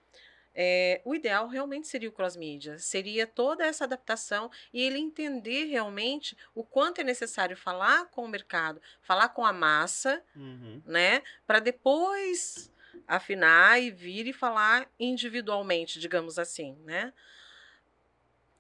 [0.54, 6.36] é, o ideal realmente seria o cross-mídia, seria toda essa adaptação e ele entender realmente
[6.54, 10.82] o quanto é necessário falar com o mercado, falar com a massa, Uhum.
[10.86, 11.21] né?
[11.45, 12.69] Para depois
[13.08, 17.13] afinar e vir e falar individualmente, digamos assim, né?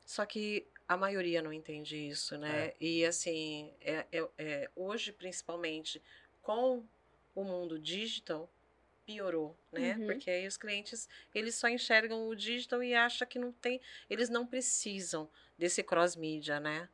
[0.05, 2.73] Só que a maioria não entende isso, né?
[2.79, 6.01] E assim, é, é- é, hoje principalmente
[6.41, 6.83] com
[7.33, 8.49] o mundo digital
[9.05, 9.95] piorou, né?
[9.97, 10.05] Uhum.
[10.05, 14.29] Porque aí os clientes eles só enxergam o digital e acham que não tem, eles
[14.29, 16.89] não precisam desse cross mídia, né?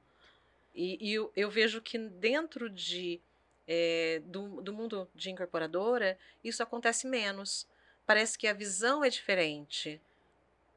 [0.74, 3.20] E, e eu, eu vejo que dentro de
[3.68, 7.68] eh, do, do mundo de incorporadora isso acontece menos.
[8.06, 10.00] Parece que a visão é diferente.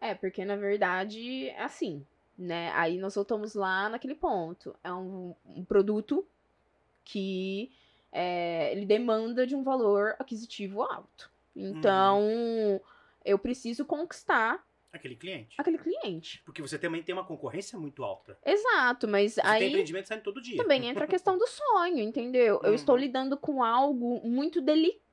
[0.01, 2.05] É, porque na verdade é assim,
[2.41, 2.73] né?
[2.75, 4.75] Aí nós voltamos lá naquele ponto.
[4.83, 6.27] É um, um produto
[7.05, 7.71] que
[8.13, 11.31] é, ele demanda de um valor aquisitivo alto.
[11.55, 12.81] Então,
[13.25, 15.55] eu preciso conquistar Aquele cliente.
[15.59, 16.43] aquele cliente.
[16.45, 18.37] Porque você também tem uma concorrência muito alta.
[18.45, 20.57] Exato, mas Você tem aí empreendimento saindo todo dia.
[20.57, 22.61] também entra a questão do sonho, entendeu?
[22.65, 22.75] Eu Uhum.
[22.75, 25.10] estou lidando com algo muito delicado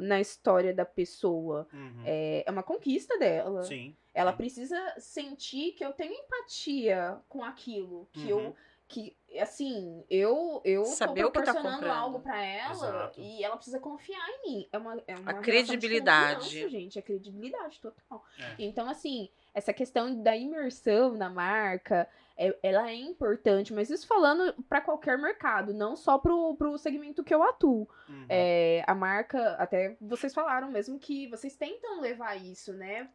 [0.00, 1.66] na história da pessoa.
[1.72, 2.02] Uhum.
[2.04, 3.62] É, é uma conquista dela.
[3.64, 3.96] Sim.
[4.12, 4.36] Ela sim.
[4.36, 8.40] precisa sentir que eu tenho empatia com aquilo, que Uhum.
[8.40, 8.56] eu
[8.86, 11.96] que assim, eu eu Saber tô o que tá proporcionando comprando.
[11.98, 13.20] algo pra ela Exato.
[13.20, 14.68] e ela precisa confiar em mim.
[14.70, 16.68] É uma, é uma de credibilidade.
[16.68, 18.22] gente, é credibilidade total.
[18.38, 18.54] É.
[18.58, 24.54] Então assim, essa questão da imersão na marca, é- ela é importante, mas isso falando
[24.68, 27.88] pra qualquer mercado, não só pro, pro segmento que eu atuo.
[28.08, 28.26] Uhum.
[28.28, 33.08] É, a marca, até vocês falaram mesmo que vocês tentam levar isso, né,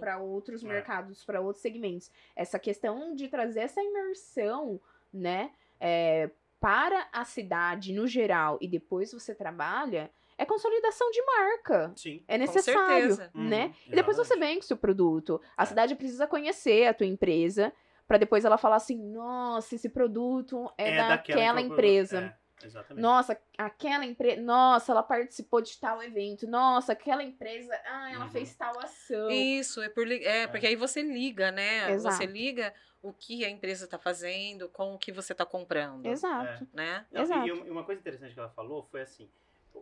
[0.00, 0.66] para outros É.
[0.68, 2.10] mercados, para outros segmentos.
[2.34, 4.80] Essa questão de trazer essa imersão,
[5.12, 5.50] né,
[5.80, 11.92] é, para a cidade no geral e depois você trabalha, é consolidação de marca.
[11.94, 12.24] Sim.
[12.26, 13.30] É Com necessário, certeza.
[13.34, 13.66] né?
[13.66, 14.54] Uhum, E depois você exatamente.
[14.54, 15.40] vende seu produto.
[15.56, 15.66] A É.
[15.66, 17.70] cidade precisa conhecer a tua empresa
[18.06, 22.36] para depois ela falar assim: "Nossa, esse produto é, daquela, incorpora- empresa".
[22.62, 23.02] É, exatamente.
[23.02, 24.40] Nossa, aquela empresa.
[24.42, 26.46] Nossa, ela participou de tal evento.
[26.46, 27.74] Nossa, aquela empresa.
[27.86, 28.30] Ah, ela Uhum.
[28.30, 29.30] fez tal ação.
[29.30, 31.90] Isso, é, por, li- é, porque aí você liga, né?
[31.92, 32.16] Exato.
[32.16, 36.06] Você liga o que a empresa está fazendo com o que você está comprando.
[36.06, 36.66] Exato.
[36.72, 37.04] Né?
[37.12, 37.46] Não, Exato.
[37.46, 39.28] E uma coisa interessante que ela falou foi assim: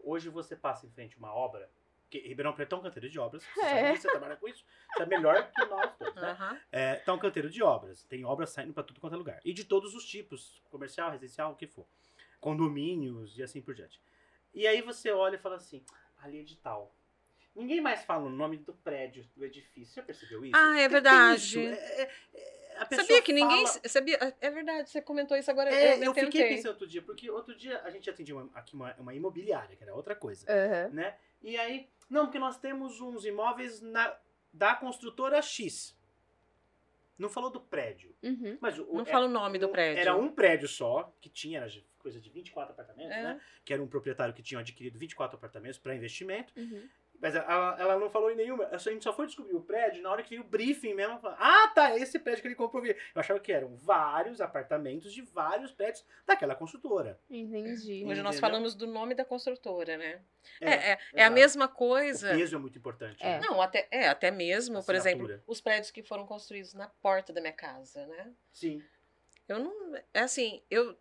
[0.04, 1.68] hoje você passa em frente a uma obra,
[2.12, 3.86] que Ribeirão Preto é um canteiro de obras, você É.
[3.86, 6.30] sabe você trabalha com isso, você é melhor que nós todos, né?
[6.30, 6.60] Aham.
[6.70, 9.40] É, tá um canteiro de obras, tem obras saindo pra tudo quanto é lugar.
[9.44, 11.86] E de todos os tipos, comercial, residencial, o que for.
[12.38, 13.98] Condomínios e assim por diante.
[14.52, 15.82] E aí você olha e fala assim,
[16.18, 16.94] ali é de tal.
[17.54, 19.94] Ninguém mais fala o nome do prédio, do edifício.
[19.96, 20.54] Já percebeu isso?
[20.56, 21.66] Ah, é verdade.
[21.66, 23.66] É- é- é- Sabia que ninguém.
[23.66, 25.70] fala- Sabia, é verdade, você comentou isso agora.
[25.72, 28.74] É, eu, eu fiquei pensando outro dia, porque outro dia a gente atendia uma- aqui
[28.74, 30.88] uma, uma imobiliária, que era outra coisa, Aham.
[30.92, 31.16] né?
[31.42, 34.16] E aí, não, porque nós temos uns imóveis na,
[34.52, 35.96] da construtora X.
[37.18, 38.14] Não falou do prédio.
[38.22, 38.58] Uhum.
[38.60, 40.00] Mas o, Não é- fala o nome do prédio.
[40.00, 43.22] Era um prédio só, que tinha era coisa de 24 apartamentos, É.
[43.22, 43.40] né?
[43.64, 46.52] Que era um proprietário que tinha adquirido 24 apartamentos para investimento.
[46.58, 46.88] Uhum.
[47.22, 48.66] Mas ela, ela não falou em nenhuma.
[48.72, 51.20] A gente só foi descobrir o prédio na hora que veio o briefing mesmo.
[51.20, 52.84] falou, Ah, tá, esse prédio que ele comprou.
[52.84, 57.16] Eu achava que eram vários apartamentos de vários prédios daquela construtora.
[57.30, 58.04] Entendi.
[58.04, 60.20] Hoje nós falamos do nome da construtora, né?
[60.60, 62.30] É, É, é, é a mesma O coisa.
[62.30, 63.22] peso é muito importante.
[63.24, 63.38] É.
[63.38, 63.46] né?
[63.46, 67.40] Não, até, é, até mesmo, por exemplo, os prédios que foram construídos na porta da
[67.40, 68.32] minha casa, né?
[68.52, 68.82] Sim.
[69.48, 69.94] Eu não.
[70.12, 70.98] É assim, eu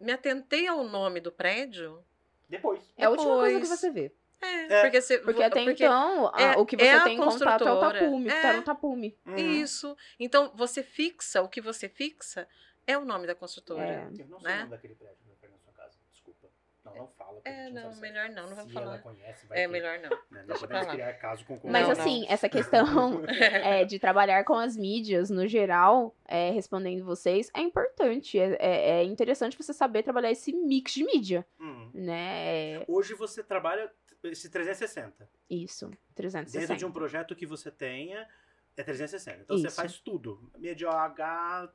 [0.00, 2.04] me atentei ao nome do prédio.
[2.48, 2.92] Depois.
[2.96, 4.12] É a última coisa que você vê.
[4.42, 5.18] É, É, porque você.
[5.18, 7.72] Porque até porque- então, a- é- o que é você a tem em contato é
[7.72, 8.56] o tapume, que tá É.
[8.56, 9.18] no tapume.
[9.26, 9.36] Uhum.
[9.36, 9.96] Isso.
[10.18, 12.48] Então, você fixa, o que você fixa
[12.86, 13.82] é o nome da construtora.
[13.82, 14.06] É.
[14.18, 14.56] Eu não sei né?
[14.56, 15.98] o nome daquele prédio que foi na sua casa.
[16.10, 16.48] Desculpa.
[16.84, 17.40] Não, não fala.
[17.44, 18.98] É, não, se- melhor não, não vamos falar.
[19.00, 20.08] conhece, vai É, melhor não.
[20.30, 20.86] né, Não Deixa lá.
[20.86, 23.22] criar caso com Mas Não, assim, essa questão
[23.82, 28.38] é, de trabalhar com as mídias no geral, é, respondendo vocês, é importante.
[28.38, 31.90] É, é- é interessante você saber trabalhar esse mix de mídia, Uhum.
[31.92, 32.78] né?
[32.80, 33.92] É Hoje você trabalha
[34.24, 35.28] esse 360.
[35.48, 36.60] isso, 360.
[36.60, 38.28] Dentro de um projeto que você tenha,
[38.76, 39.42] é 360.
[39.42, 39.76] Então você Isso.
[39.76, 40.50] faz tudo.
[40.54, 41.72] OH.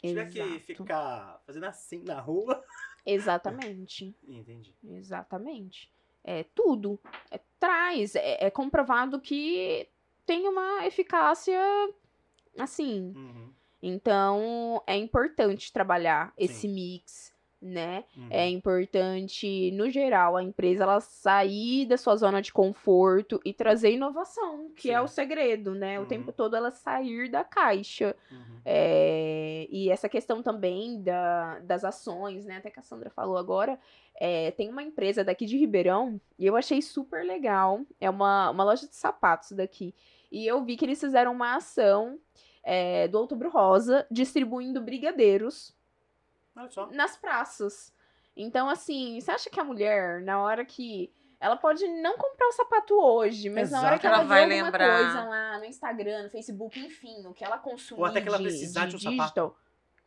[0.00, 2.64] Se tiver que ficar fazendo assim na rua.
[3.04, 4.14] Exatamente.
[4.26, 4.74] Entendi.
[4.84, 5.90] Exatamente.
[6.24, 6.98] É tudo.
[7.30, 8.14] É, traz.
[8.14, 9.88] É, é comprovado que
[10.24, 11.60] tem uma eficácia
[12.58, 13.12] assim.
[13.14, 13.52] Uhum.
[13.82, 16.74] Então é importante trabalhar esse Sim.
[16.74, 18.04] mix, né?
[18.16, 18.26] Uhum.
[18.30, 23.92] É importante, no geral, a empresa ela sair da sua zona de conforto e trazer
[23.92, 25.04] inovação, que é Sim.
[25.04, 25.98] o segredo, né?
[25.98, 26.08] O Uhum.
[26.08, 28.16] tempo todo ela sair da caixa.
[28.30, 28.60] Uhum.
[28.64, 32.56] É, e essa questão também da, das ações, né?
[32.56, 33.78] Até que a Sandra falou agora.
[34.22, 37.80] é, tem uma empresa daqui de Ribeirão e eu achei super legal.
[37.98, 39.94] É uma, uma loja de sapatos daqui.
[40.30, 42.18] E eu vi que eles fizeram uma ação
[42.62, 45.74] é, do Outubro Rosa distribuindo brigadeiros.
[46.92, 47.92] Nas praças.
[48.36, 52.52] Então, assim, você acha que a mulher, na hora que ela pode não comprar o
[52.52, 55.02] sapato hoje, mas na hora que ela, Ela vê vai alguma lembrar.
[55.02, 58.36] coisa lá no Instagram, no Facebook, enfim, o que ela consumir Ou até que ela
[58.38, 59.22] de, precisar de um sapato.
[59.22, 59.56] digital,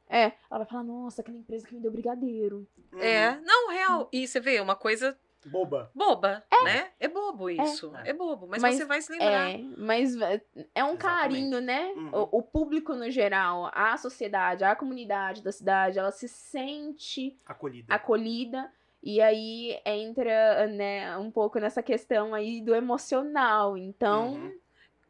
[0.08, 2.68] É, ela vai falar, nossa, aquela empresa que me deu brigadeiro.
[2.98, 4.08] É, não, real.
[4.12, 5.92] E você vê, uma coisa Boba.
[5.94, 6.92] boba, né?
[7.00, 7.94] É bobo isso.
[8.04, 8.14] É, É.
[8.14, 8.48] bobo.
[8.48, 9.50] Mas, Mas você vai se lembrar.
[9.52, 10.42] É, mas é
[10.76, 10.98] é um Exatamente.
[11.00, 11.94] carinho, né?
[11.96, 12.10] Uhum.
[12.14, 17.94] O, o público no geral, a sociedade, a comunidade da cidade, ela se sente Acolhida.
[17.94, 18.72] acolhida.
[19.02, 23.78] E aí entra, né, um pouco nessa questão aí do emocional.
[23.78, 24.60] Então, Uhum.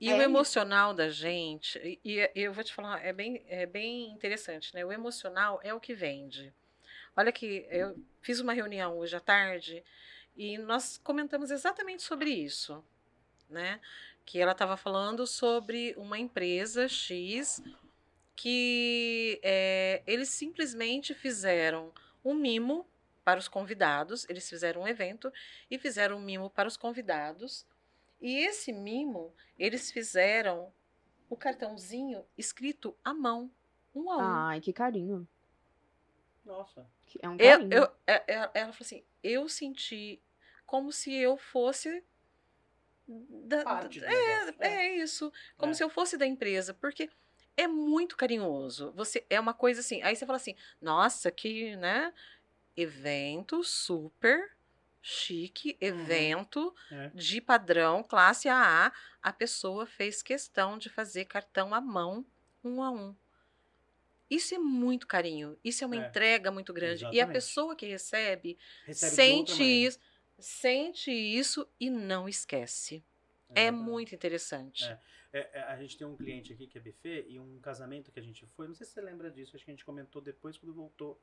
[0.01, 3.65] E É o emocional da gente, e, e eu vou te falar, é bem, é
[3.65, 4.83] bem interessante, né?
[4.83, 6.51] O emocional é o que vende.
[7.15, 9.81] Olha que eu fiz uma reunião hoje à tarde
[10.35, 12.83] e nós comentamos exatamente sobre isso,
[13.49, 13.79] né?
[14.25, 17.61] Que ela estava falando sobre uma empresa X
[18.35, 21.91] que é, eles simplesmente fizeram
[22.25, 22.87] um mimo
[23.23, 25.31] para os convidados, eles fizeram um evento
[25.69, 27.65] e fizeram um mimo para os convidados.
[28.21, 30.73] E esse mimo, eles fizeram
[31.29, 33.49] o cartãozinho escrito à mão,
[33.93, 34.21] um a um.
[34.21, 35.27] ai, que carinho.
[36.45, 36.85] Nossa.
[37.05, 40.21] Que- É um Eu, eu, é- é- ela falou assim: eu senti
[40.65, 42.03] como se eu fosse.
[43.07, 44.67] Da, Parte do é, é.
[44.67, 45.31] é isso.
[45.57, 45.75] Como É.
[45.75, 46.73] se eu fosse da empresa.
[46.73, 47.09] Porque
[47.57, 48.91] é muito carinhoso.
[48.95, 50.01] Você É uma coisa assim.
[50.01, 52.13] Aí você fala assim: nossa, que, né?
[52.75, 54.51] Evento super
[55.01, 57.11] chique, evento É.
[57.13, 58.91] de padrão, classe AA.
[59.21, 62.25] A pessoa fez questão de fazer cartão à mão,
[62.63, 63.13] um a um.
[64.33, 65.57] Isso é muito carinho.
[65.63, 66.07] Isso é uma É.
[66.07, 67.03] entrega muito grande.
[67.03, 67.33] E a Exatamente.
[67.33, 69.99] pessoa que recebe, Recebe sente isso,
[70.39, 73.03] sente isso e não esquece.
[73.55, 73.83] É Exatamente.
[73.89, 74.85] muito interessante.
[74.85, 74.99] É.
[75.35, 78.19] É, é, a gente tem um cliente aqui que é buffet e um casamento que
[78.19, 78.67] a gente foi.
[78.67, 81.19] Não sei se você lembra disso, acho que a gente comentou depois quando voltou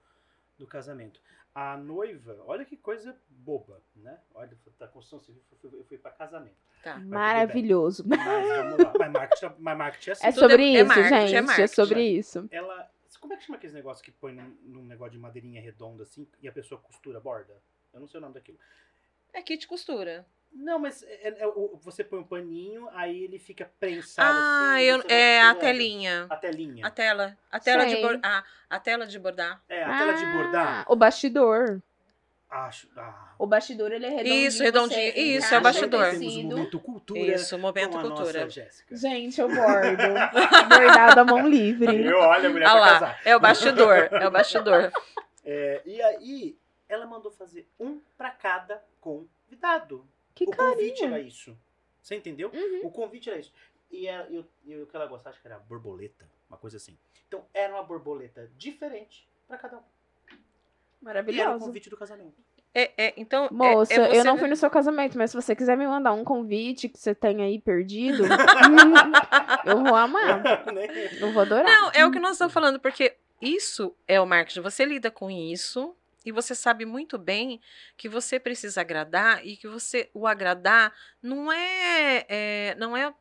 [0.58, 1.20] do casamento.
[1.54, 4.18] A noiva, olha que coisa boba, né?
[4.34, 6.56] Olha, da construção civil, eu fui, fui pra casamento.
[6.82, 6.98] Tá.
[6.98, 8.04] Maravilhoso.
[8.06, 8.92] Mas vamos lá.
[8.98, 10.26] Mas marketing, mas marketing é assim.
[10.26, 11.36] É Tudo é- sobre é isso, marketing, é gente.
[11.36, 11.74] É, marketing.
[11.74, 12.48] sobre isso.
[12.50, 12.90] Ela.
[13.18, 16.26] Como é que chama aqueles negócios que põe num, num negócio de madeirinha redonda assim
[16.40, 17.56] e a pessoa costura a borda?
[17.92, 18.58] Eu não sei o nome daquilo.
[19.32, 20.26] É kit costura.
[20.52, 24.84] Não, mas é- é- é você põe um paninho, aí ele fica prensado Ah, assim.
[24.84, 26.26] eu, é a telinha.
[26.28, 26.86] A telinha.
[26.86, 27.38] A tela.
[27.50, 28.02] A tela de Sei.
[28.02, 29.62] bor- a, a tela de bordar.
[29.68, 30.84] É, a tela de Ah, bordar.
[30.88, 31.80] O bastidor.
[32.50, 32.88] Acho.
[32.96, 33.32] Ah.
[33.38, 34.46] O bastidor, ele é redondinho.
[34.46, 35.12] Isso, redondinho.
[35.12, 36.00] você Isso, é o bastidor.
[36.08, 37.20] o Temos o momento cultura.
[37.20, 38.40] Isso, momento com a cultura.
[38.44, 38.96] Nossa Jéssica.
[38.96, 40.02] Gente, eu bordo.
[40.68, 42.04] Bordado à mão livre.
[42.04, 43.20] Eu, olha, a mulher Ah pra lá, casar.
[43.24, 44.92] é o bastidor, é o bastidor.
[45.44, 46.58] É, e aí,
[46.88, 50.04] ela mandou fazer um pra cada convidado.
[50.34, 51.14] Que o convite carinho.
[51.16, 51.56] era isso.
[52.02, 52.50] Você entendeu?
[52.52, 52.80] Uhum.
[52.84, 53.52] O convite era isso.
[53.90, 56.76] E, ela- e o- e o que ela gostava, acho que era borboleta, uma coisa
[56.78, 56.98] assim.
[57.28, 59.82] Então, era uma borboleta diferente pra cada um.
[61.02, 61.64] E era o Maravilhoso.
[61.66, 62.34] convite do casamento.
[62.74, 65.36] É, é, então, é- Moça, é eu você- não fui no seu casamento, mas se
[65.36, 68.22] você quiser me mandar um convite que você tem aí perdido,
[69.66, 70.42] eu vou amar.
[71.20, 71.64] Eu vou adorar.
[71.64, 74.60] Não, é o que nós estamos falando, porque isso é o marketing.
[74.60, 77.60] Você lida com isso e você sabe muito bem
[77.96, 83.12] que você precisa agradar e que você o agradar não é, é- não é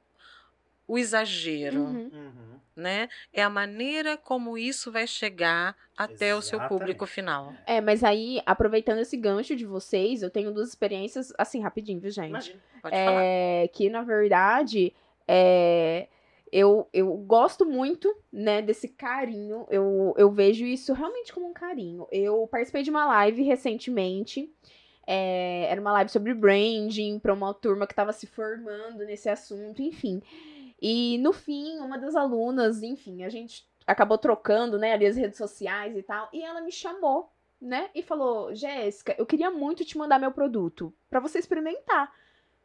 [0.89, 2.10] o exagero, Uhum.
[2.12, 2.60] Uhum.
[2.75, 3.08] né?
[3.32, 6.69] É a maneira como isso vai chegar até o seu Exatamente.
[6.80, 7.54] público final.
[7.67, 12.10] É, mas aí, aproveitando esse gancho de vocês, eu tenho duas experiências, assim, rapidinho, viu,
[12.10, 12.30] gente?
[12.30, 12.60] Imagina.
[12.82, 13.21] Pode falar.
[13.23, 14.93] É, que, na verdade,
[15.28, 16.08] é,
[16.52, 19.67] eu, eu gosto muito, né, desse carinho.
[19.69, 22.08] Eu, eu vejo isso realmente como um carinho.
[22.12, 24.49] Eu participei de uma live recentemente.
[25.06, 29.82] é, era uma live sobre branding para uma turma que estava se formando nesse assunto,
[29.82, 30.21] enfim.
[30.82, 35.38] E no fim, uma das alunas, enfim, a gente acabou trocando, né, ali as redes
[35.38, 39.98] sociais e tal, e ela me chamou, né, e falou: Jéssica, eu queria muito te
[39.98, 42.12] mandar meu produto para você experimentar.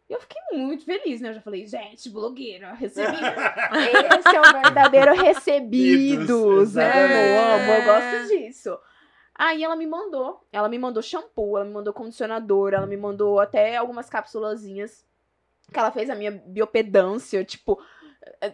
[0.09, 1.31] E eu fiquei muito feliz, né?
[1.31, 3.17] Eu já falei, gente, blogueira, recebi.
[4.19, 6.93] Esse é o verdadeiro recebidos, né?
[7.05, 8.79] Eu amo, eu gosto disso.
[9.35, 13.41] Aí ela me mandou, ela me mandou shampoo, ela me mandou condicionador, ela me mandou
[13.41, 15.05] até algumas cápsulazinhas
[15.73, 17.83] que ela fez a minha biopedância, tipo,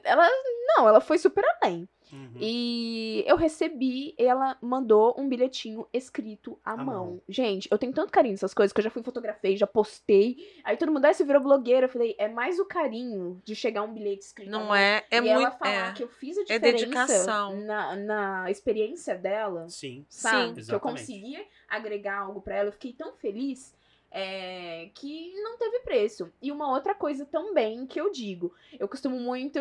[0.05, 0.29] ela
[0.77, 1.89] não, ela foi super além.
[2.13, 2.33] Uhum.
[2.41, 6.85] E eu recebi, ela mandou um bilhetinho escrito à À mão.
[6.87, 7.23] mão.
[7.29, 10.37] Gente, eu tenho tanto carinho nessas coisas que eu já fui fotografei, já postei.
[10.65, 11.87] Aí todo mundo, ah, você virou blogueira.
[11.87, 14.75] Eu falei, é mais o carinho de chegar um bilhete escrito à Não mão.
[14.75, 15.35] é, é e muito.
[15.35, 15.93] ela falar é.
[15.93, 17.57] que eu fiz a É diferença dedicação.
[17.61, 20.05] Na, na experiência dela, Sim.
[20.09, 20.63] sabe?
[20.65, 20.69] Sim.
[20.69, 22.69] que eu conseguia agregar algo pra ela.
[22.71, 23.73] Eu fiquei tão feliz
[24.11, 26.31] é, que não teve preço.
[26.43, 29.59] E uma outra coisa também que eu digo, eu costumo muito.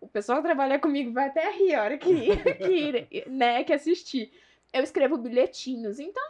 [0.00, 2.08] O pessoal que trabalha comigo vai até rir a hora que,
[2.56, 4.32] que, né, que assistir.
[4.72, 5.98] Eu escrevo bilhetinhos.
[5.98, 6.22] Então,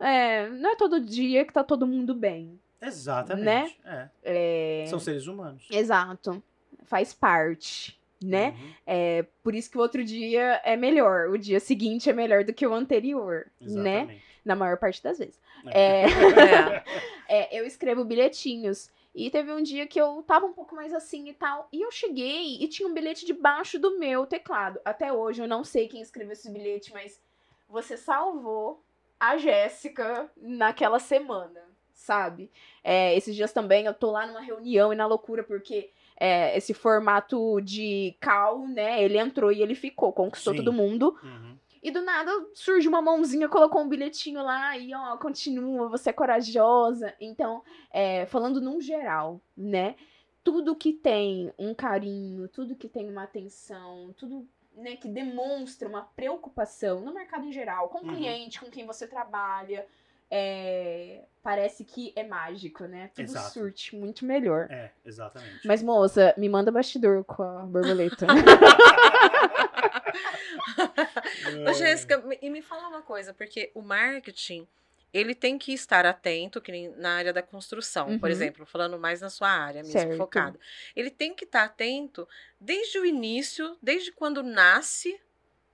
[0.00, 2.58] é, não é todo dia que tá todo mundo bem.
[2.82, 3.78] Exatamente.
[3.84, 4.08] É.
[4.22, 5.66] É, São seres humanos.
[5.70, 6.42] Exato.
[6.82, 8.50] Faz parte, né?
[8.50, 8.72] Uhum.
[8.86, 11.30] É, por isso que o outro dia é melhor.
[11.30, 14.20] O dia seguinte é melhor do que o anterior, né?
[14.44, 15.40] Na maior parte das vezes.
[15.66, 16.04] É.
[16.04, 16.84] É,
[17.28, 18.90] é, eu escrevo bilhetinhos.
[19.14, 21.68] E teve um dia que eu tava um pouco mais assim e tal.
[21.72, 24.80] E eu cheguei e tinha um bilhete debaixo do meu teclado.
[24.84, 27.22] Até hoje eu não sei quem escreveu esse bilhete, mas
[27.68, 28.82] você salvou
[29.18, 32.50] a Jéssica naquela semana, sabe?
[32.82, 36.74] É, esses dias também eu tô lá numa reunião e na loucura, porque é, esse
[36.74, 39.02] formato de call, né?
[39.02, 40.58] Ele entrou e ele ficou, conquistou Sim.
[40.58, 41.16] todo mundo.
[41.22, 41.56] Uhum.
[41.84, 46.12] E do nada surge uma mãozinha, colocou um bilhetinho lá e ó, continua, você é
[46.14, 47.12] corajosa.
[47.20, 49.94] Então, é, falando num geral, né?
[50.42, 56.02] Tudo que tem um carinho, tudo que tem uma atenção, tudo né, que demonstra uma
[56.16, 58.16] preocupação no mercado em geral, com o Uhum.
[58.16, 59.86] cliente, com quem você trabalha,
[60.30, 63.10] é, parece que é mágico, né?
[63.14, 63.52] Tudo Exato.
[63.52, 64.68] surte muito melhor.
[64.70, 65.66] É, exatamente.
[65.66, 68.26] Mas, moça, me manda bastidor com a borboleta.
[71.68, 74.66] Ô, Jéssica, e me fala uma coisa, porque o marketing,
[75.12, 78.30] ele tem que estar atento, que nem na área da construção, por Uhum.
[78.30, 80.16] exemplo, falando mais na sua área mesmo, Certo.
[80.16, 80.58] focada.
[80.94, 82.28] Ele tem que estar atento
[82.60, 85.20] desde o início, desde quando nasce,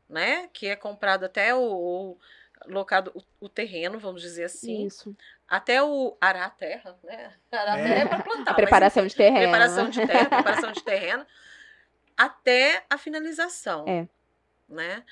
[0.08, 0.48] né?
[0.52, 2.18] Que é comprado até o, o
[2.66, 5.16] locado o, o terreno, vamos dizer assim, Isso.
[5.48, 7.32] até o arar a terra, né?
[7.50, 7.82] Arar a É.
[7.82, 8.50] terra é pra plantar.
[8.50, 9.46] A mas preparação de terreno.
[9.48, 11.26] preparação de terra, preparação de terreno,
[12.16, 13.86] até a finalização.
[13.88, 14.06] É.
[14.70, 15.02] Né?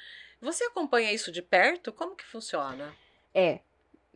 [0.40, 1.92] Você acompanha isso de perto?
[1.92, 2.94] Como que funciona?
[3.34, 3.60] É.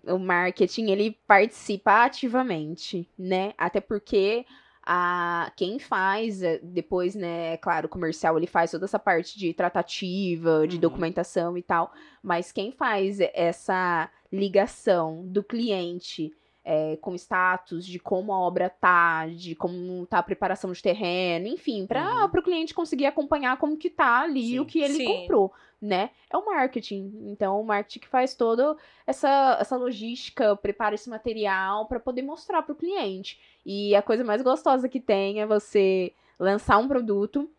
[0.05, 3.53] O marketing, ele participa ativamente, né?
[3.59, 4.45] Até porque
[4.85, 9.39] a, quem faz, eh, depois, né, é claro, o comercial, ele faz toda essa parte
[9.39, 10.81] de tratativa, de Uhum.
[10.81, 16.33] documentação e tal, mas quem faz essa ligação do cliente
[16.65, 21.47] eh, com status, de como a obra tá, de como tá a preparação de terreno,
[21.49, 22.31] enfim, para Uhum.
[22.39, 24.69] o cliente conseguir acompanhar como que tá ali o Sim.
[24.69, 25.05] que ele Sim.
[25.05, 26.11] comprou, né?
[26.31, 27.13] É o marketing.
[27.27, 32.63] Então, o marketing que faz toda essa, essa logística, prepara esse material para poder mostrar
[32.63, 33.41] para o cliente.
[33.67, 37.51] E a coisa mais gostosa que tem é você lançar um produto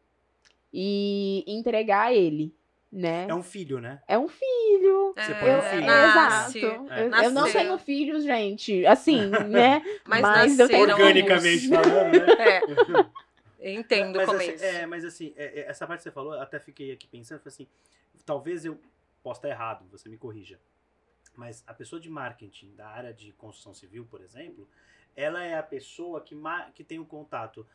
[0.74, 2.54] e entregar ele,
[2.94, 3.28] né?
[3.28, 4.02] É um filho, né?
[4.08, 5.14] É um filho.
[5.18, 5.86] Você É, põe um filho.
[5.88, 6.91] nasce, exato.
[6.91, 7.02] é.
[7.02, 8.86] Eu, eu não tenho filhos, gente.
[8.86, 9.82] Assim, né?
[10.08, 11.89] Mas, Mas eu tenho Organicamente alguns.
[11.89, 13.14] falando, né?
[13.60, 14.66] É, entendo mas, como assim, é isso.
[14.66, 17.41] é, mas assim, é, é, essa parte que você falou, eu até fiquei aqui pensando,
[17.46, 17.66] assim,
[18.26, 18.78] talvez eu
[19.24, 20.60] possa estar errado, você me corrija.
[21.36, 24.68] Mas a pessoa de marketing da área de construção civil, por exemplo,
[25.16, 27.66] ela é a pessoa que, ma- que tem o contato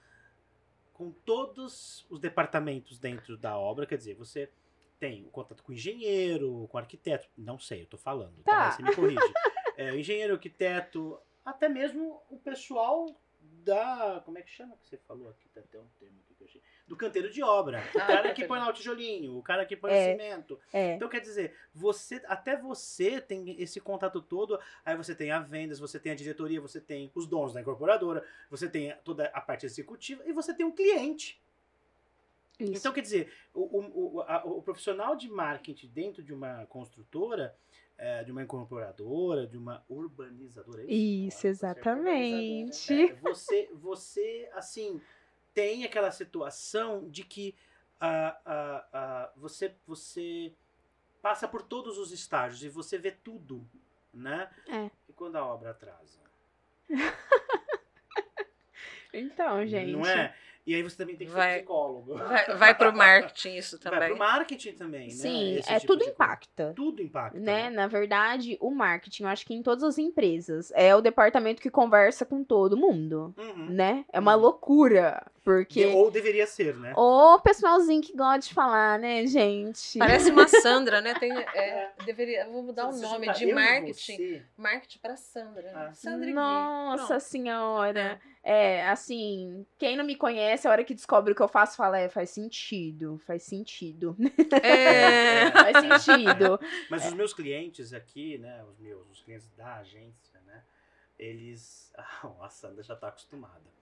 [0.93, 4.51] com todos os departamentos dentro da obra, quer dizer, você
[4.99, 8.53] tem o contato com o engenheiro, com o arquiteto, não sei, eu tô falando, tá?
[8.53, 8.71] Tá.
[8.73, 9.33] Você me corrige.
[9.77, 13.07] É, engenheiro, arquiteto, até mesmo o pessoal
[13.41, 14.21] da.
[14.25, 15.49] Como é que chama que você falou aqui?
[15.51, 16.63] Tá até um termo aqui que eu achei.
[16.87, 17.79] Do canteiro de obra.
[17.95, 20.09] O Ah, cara que põe lá o tijolinho, o cara que põe É.
[20.09, 20.59] o cimento.
[20.73, 20.95] É.
[20.95, 24.59] Então, quer dizer, você até você tem esse contato todo.
[24.85, 28.25] Aí você tem a vendas, você tem a diretoria, você tem os donos da incorporadora,
[28.51, 31.41] você tem toda a parte executiva e você tem um cliente.
[32.59, 32.73] Isso.
[32.75, 37.57] Então, quer dizer, o, o, o, a- o profissional de marketing dentro de uma construtora,
[37.97, 40.83] eh, de uma incorporadora, de uma urbanizadora.
[40.83, 42.93] é Isso, você é exatamente.
[43.11, 45.01] É, você, você, assim,
[45.55, 47.55] tem aquela situação de que
[48.01, 50.53] ah, ah, ah, você, você
[51.23, 53.69] passa por todos os estágios e você vê tudo,
[54.13, 54.51] né?
[54.69, 54.91] É.
[55.09, 56.21] E quando a obra atrasa?
[59.13, 59.93] Então, gente.
[59.93, 60.35] Não é?
[60.69, 62.15] E aí você também tem que ser Vai- psicólogo.
[62.15, 64.09] Vai, vai pro marketing isso Vai também.
[64.11, 65.15] pro marketing também, né?
[65.15, 66.73] Sim, Esse é tipo tudo de impacta.
[66.77, 67.39] Tudo impacta.
[67.39, 67.71] Né?
[67.71, 71.71] Na verdade, o marketing, eu acho que em todas as empresas, é o departamento que
[71.71, 73.71] conversa com todo mundo, Uhum.
[73.71, 74.05] né?
[74.13, 74.43] É uma Uhum.
[74.43, 76.93] loucura, porque Ou deveria ser, né?
[76.95, 79.99] o pessoalzinho que gosta de falar, né, gente?
[79.99, 81.15] Parece uma Sandra, né?
[81.15, 84.43] Tem, é, deveria, vou mudar o nome de marketing.
[84.55, 85.73] Marketing para Sandra.
[85.75, 85.95] Ah.
[85.95, 86.31] Sandra.
[86.31, 88.21] Nossa senhora.
[88.43, 91.99] É, assim, quem não me conhece, a hora que descobre o que eu faço, fala,
[91.99, 94.17] é, faz sentido, faz sentido.
[94.63, 95.51] É.
[95.53, 96.59] faz sentido.
[96.89, 98.65] Mas os meus clientes aqui, né?
[98.65, 100.63] Os meus, os clientes da agência, né?
[101.19, 101.89] Eles.
[102.01, 103.79] Ah, a Sandra já tá acostumada.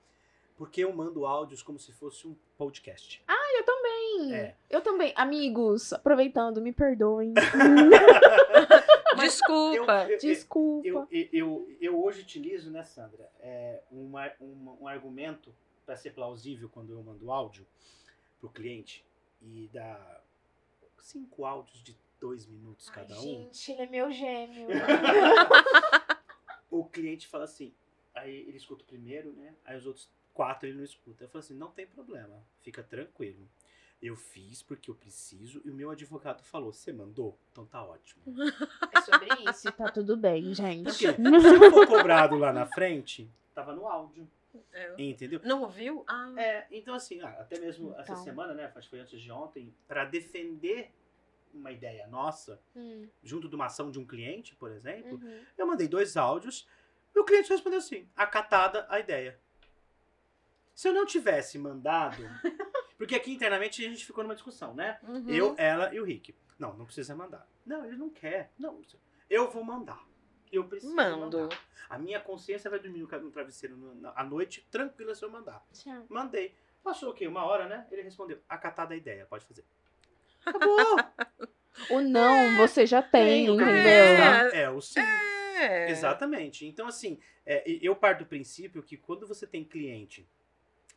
[0.56, 3.22] Porque eu mando áudios como se fosse um podcast.
[3.56, 4.34] Eu também.
[4.34, 4.54] É.
[4.68, 5.12] Eu também.
[5.16, 7.34] Amigos, aproveitando, me perdoem.
[9.16, 10.06] Desculpa.
[10.10, 10.88] Eu- Desculpa.
[11.10, 15.54] Eu, eu, eu, hoje utilizo, né, Sandra, é, uma, um argumento
[15.84, 17.66] para ser plausível quando eu mando áudio
[18.40, 19.04] pro cliente
[19.40, 20.20] e dá
[20.98, 23.22] cinco áudios de dois minutos cada um.
[23.22, 24.68] Gente, ele é meu gêmeo.
[26.70, 27.72] o cliente fala assim.
[28.14, 29.54] Aí ele escuta o primeiro, né?
[29.64, 31.24] Aí os outros quatro ele não escuta.
[31.24, 33.46] Eu falo assim, não tem problema, fica tranquilo.
[34.02, 37.38] Eu fiz porque eu preciso e o meu advogado falou, você mandou?
[37.50, 38.22] Então tá ótimo.
[38.92, 40.84] É sobre isso, tá tudo bem, gente.
[40.84, 44.28] Porque se eu for cobrado lá na frente, tava no áudio,
[44.72, 44.94] É.
[44.98, 45.40] entendeu?
[45.44, 46.04] Não ouviu?
[46.06, 48.24] Ah, É, então assim, ah, até mesmo essa Então.
[48.24, 50.92] semana, né, acho que foi antes de ontem, para defender
[51.54, 55.42] uma ideia nossa, Hum, junto de uma ação de um cliente, por exemplo, uhum.
[55.56, 56.68] eu mandei dois áudios
[57.14, 59.40] e o cliente respondeu assim, acatada a ideia.
[60.74, 62.22] Se eu não tivesse mandado,
[62.98, 64.98] porque aqui internamente a gente ficou numa discussão, né?
[65.02, 65.28] uhum.
[65.28, 66.34] Eu, ela e o Rick.
[66.58, 67.46] Não, não precisa mandar.
[67.64, 68.50] Não, ele não quer.
[68.58, 68.80] Não,
[69.28, 70.02] eu vou mandar.
[70.50, 71.38] Eu preciso Mando.
[71.38, 71.60] mandar.
[71.88, 73.76] A minha consciência vai dormir no travesseiro
[74.14, 75.64] à noite, tranquila se eu mandar.
[75.72, 76.06] Tchau.
[76.08, 76.54] Mandei.
[76.82, 77.26] Passou o quê?
[77.26, 77.86] Uma hora, né?
[77.90, 79.64] Ele respondeu, acatada a ideia, pode fazer.
[80.44, 80.76] Acabou.
[81.90, 83.66] O não você já tem, entendeu?
[83.66, 84.62] É.
[84.62, 84.98] É, o sim.
[85.00, 85.90] É.
[85.90, 86.66] Exatamente.
[86.66, 90.26] Então, assim, é, eu parto do princípio que quando você tem cliente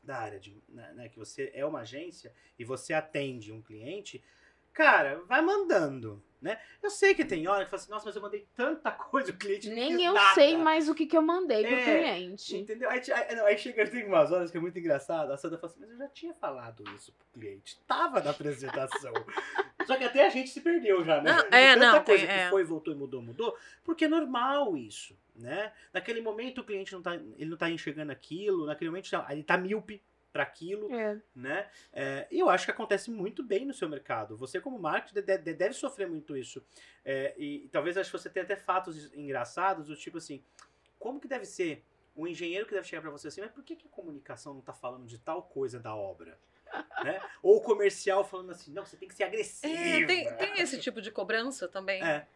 [0.03, 0.61] da área de.
[0.69, 4.23] Né, né, que você é uma agência e você atende um cliente,
[4.73, 6.21] cara, vai mandando.
[6.41, 6.57] Né?
[6.81, 9.35] Eu sei que tem hora que fala assim, nossa, mas eu mandei tanta coisa, o
[9.35, 10.33] cliente Nem eu nada.
[10.35, 12.55] sei mais o que, que eu mandei pro É, cliente.
[12.55, 12.89] Entendeu?
[12.89, 15.33] Aí, aí, não, aí chega, tem umas horas que é muito engraçado.
[15.33, 17.77] A Sandra fala assim, mas eu já tinha falado isso pro cliente.
[17.85, 19.11] Tava na apresentação.
[19.85, 21.29] Só que até a gente se perdeu já, né?
[21.29, 22.49] Não, é, tanta não, coisa tem- que é.
[22.49, 23.57] foi, voltou e mudou, mudou.
[23.83, 25.71] Porque é normal isso, né?
[25.93, 28.65] Naquele momento o cliente não tá, ele não tá enxergando aquilo.
[28.65, 31.19] Naquele momento não, ele tá míope para aquilo, É.
[31.35, 31.67] né?
[31.91, 34.37] É, E eu acho que acontece muito bem no seu mercado.
[34.37, 36.63] Você, como marketing, de- de- deve sofrer muito isso.
[37.03, 40.43] É, e, talvez acho que você tenha até fatos engraçados, do tipo assim,
[40.99, 41.83] como que deve ser
[42.15, 44.61] um engenheiro que deve chegar para você assim, mas por que, que a comunicação não
[44.61, 46.37] tá falando de tal coisa da obra?
[47.03, 47.19] né?
[47.41, 49.73] Ou o comercial falando assim, não, você tem que ser agressivo.
[49.73, 52.03] É, tem, tem esse tipo de cobrança também?
[52.03, 52.27] É.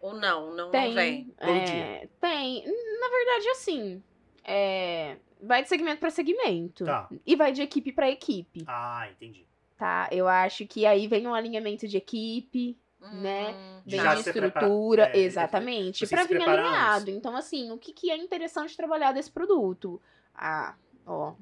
[0.00, 0.54] Ou não?
[0.54, 0.88] Não, Tem.
[0.88, 1.34] não vem?
[1.38, 2.64] É, tem.
[2.64, 4.02] Na verdade, assim.
[4.44, 6.84] é, vai de segmento pra segmento.
[6.84, 7.08] Tá.
[7.26, 8.64] E vai de equipe pra equipe.
[8.66, 9.46] Ah, entendi.
[9.76, 10.08] Tá?
[10.10, 13.50] Eu acho que aí vem um alinhamento de equipe, Né?
[13.54, 15.10] Hum, vem Já de se prepara- estrutura.
[15.14, 16.04] é, exatamente.
[16.04, 17.02] se vir alinhado.
[17.02, 17.14] antes.
[17.14, 20.00] Então, assim, o que, que é interessante trabalhar desse produto?
[20.34, 20.74] Ah,
[21.06, 21.34] ó.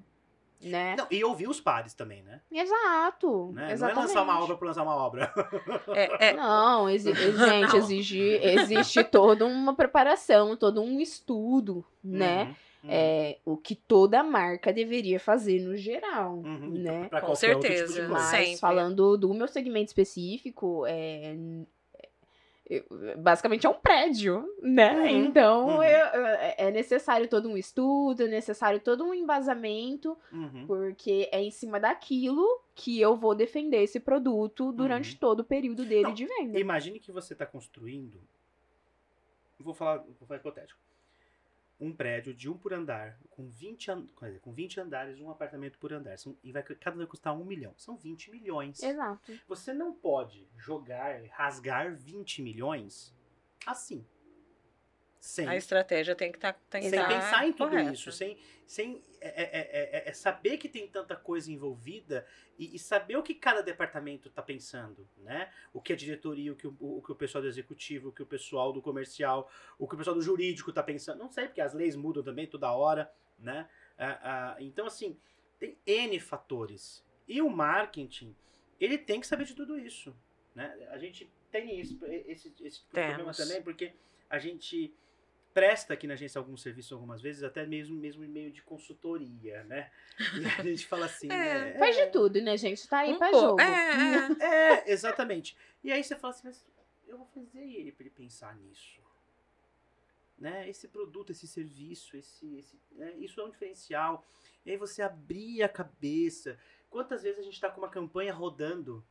[0.62, 0.96] Né?
[0.96, 2.40] Não, e ouvir os pares também, né?
[2.50, 3.52] Exato.
[3.52, 3.76] Né?
[3.76, 5.32] Não é lançar uma obra por lançar uma obra.
[5.94, 7.36] É, é, Não, exi- gente,
[7.72, 7.76] Não.
[7.76, 12.42] exige, existe toda uma preparação, todo um estudo, né?
[12.44, 12.88] Uhum, uhum.
[12.88, 16.70] É, o que toda marca deveria fazer no geral, Uhum.
[16.78, 17.08] né?
[17.10, 18.00] Com outro certeza.
[18.00, 18.22] tipo Mas.
[18.24, 18.56] Sempre.
[18.58, 21.36] falando do meu segmento específico, é,
[23.18, 24.94] basicamente é um prédio, né?
[25.00, 25.82] Uhum, Então uhum.
[25.82, 26.26] eu- eu-
[26.58, 30.64] é necessário todo um estudo, é necessário todo um embasamento, Uhum.
[30.66, 32.44] porque é em cima daquilo
[32.74, 35.18] que eu vou defender esse produto durante Uhum.
[35.20, 36.58] todo o período dele Não, de venda.
[36.58, 38.20] Imagine que você está construindo.
[39.58, 40.78] Vou falar, vou falar hipotético.
[41.78, 45.30] Um prédio de um por andar, com 20, an- quer dizer, com 20 andares, um
[45.30, 46.16] apartamento por andar.
[46.18, 47.74] São- e vai, cada vai custar um milhão.
[47.76, 48.82] São 20 milhões.
[48.82, 49.32] Exato.
[49.46, 53.14] Você não pode jogar, rasgar 20 milhões
[53.66, 54.06] assim.
[55.26, 57.92] Sem, a estratégia tem que estar tá, sem tá pensar em tudo correta.
[57.92, 58.12] isso.
[58.12, 62.24] Sem, sem é, é- é- é- é saber que tem tanta coisa envolvida
[62.56, 65.50] e, e saber o que cada departamento está pensando, né?
[65.72, 68.22] O que a diretoria, o que o, o que o pessoal do executivo, o que
[68.22, 71.18] o pessoal do comercial, o que o pessoal do jurídico está pensando.
[71.18, 73.68] Não sei, porque as leis mudam também toda hora, né?
[73.98, 75.18] Ah, ah, então, assim,
[75.58, 77.04] tem N fatores.
[77.26, 78.32] E o marketing,
[78.78, 80.16] ele tem que saber de tudo isso,
[80.54, 80.86] né?
[80.92, 81.98] A gente tem esse,
[82.28, 83.92] esse, esse problema também, porque
[84.30, 84.94] a gente
[85.56, 89.64] presta aqui na agência alguns serviços algumas vezes, até mesmo, mesmo em meio de consultoria,
[89.64, 89.90] né?
[90.38, 91.78] E a gente fala assim, É, né?
[91.78, 92.86] Faz de tudo, né, gente?
[92.86, 93.46] Tá aí Um pra pouco.
[93.46, 93.60] jogo.
[93.62, 94.72] É, é.
[94.84, 95.56] É, exatamente.
[95.82, 96.62] E aí você fala assim, mas
[97.08, 99.00] eu vou fazer ele para ele pensar nisso.
[100.38, 100.68] Né?
[100.68, 103.14] Esse produto, esse serviço, esse, esse, né?
[103.16, 104.26] isso é um diferencial.
[104.62, 106.58] E aí você abrir a cabeça.
[106.90, 109.02] Quantas vezes a gente está com uma campanha rodando,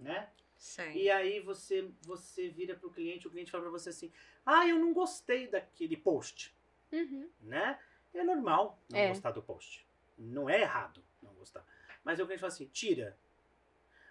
[0.00, 0.30] né?
[0.60, 0.92] Sim.
[0.94, 4.12] E aí você você vira pro cliente, o cliente fala para você assim:
[4.44, 6.54] "Ah, eu não gostei daquele post",
[6.92, 7.30] Uhum.
[7.40, 7.80] né?
[8.12, 9.08] É normal não É.
[9.08, 9.86] gostar do post.
[10.18, 11.64] Não é errado não gostar.
[12.04, 13.16] Mas o cliente fala assim: "Tira".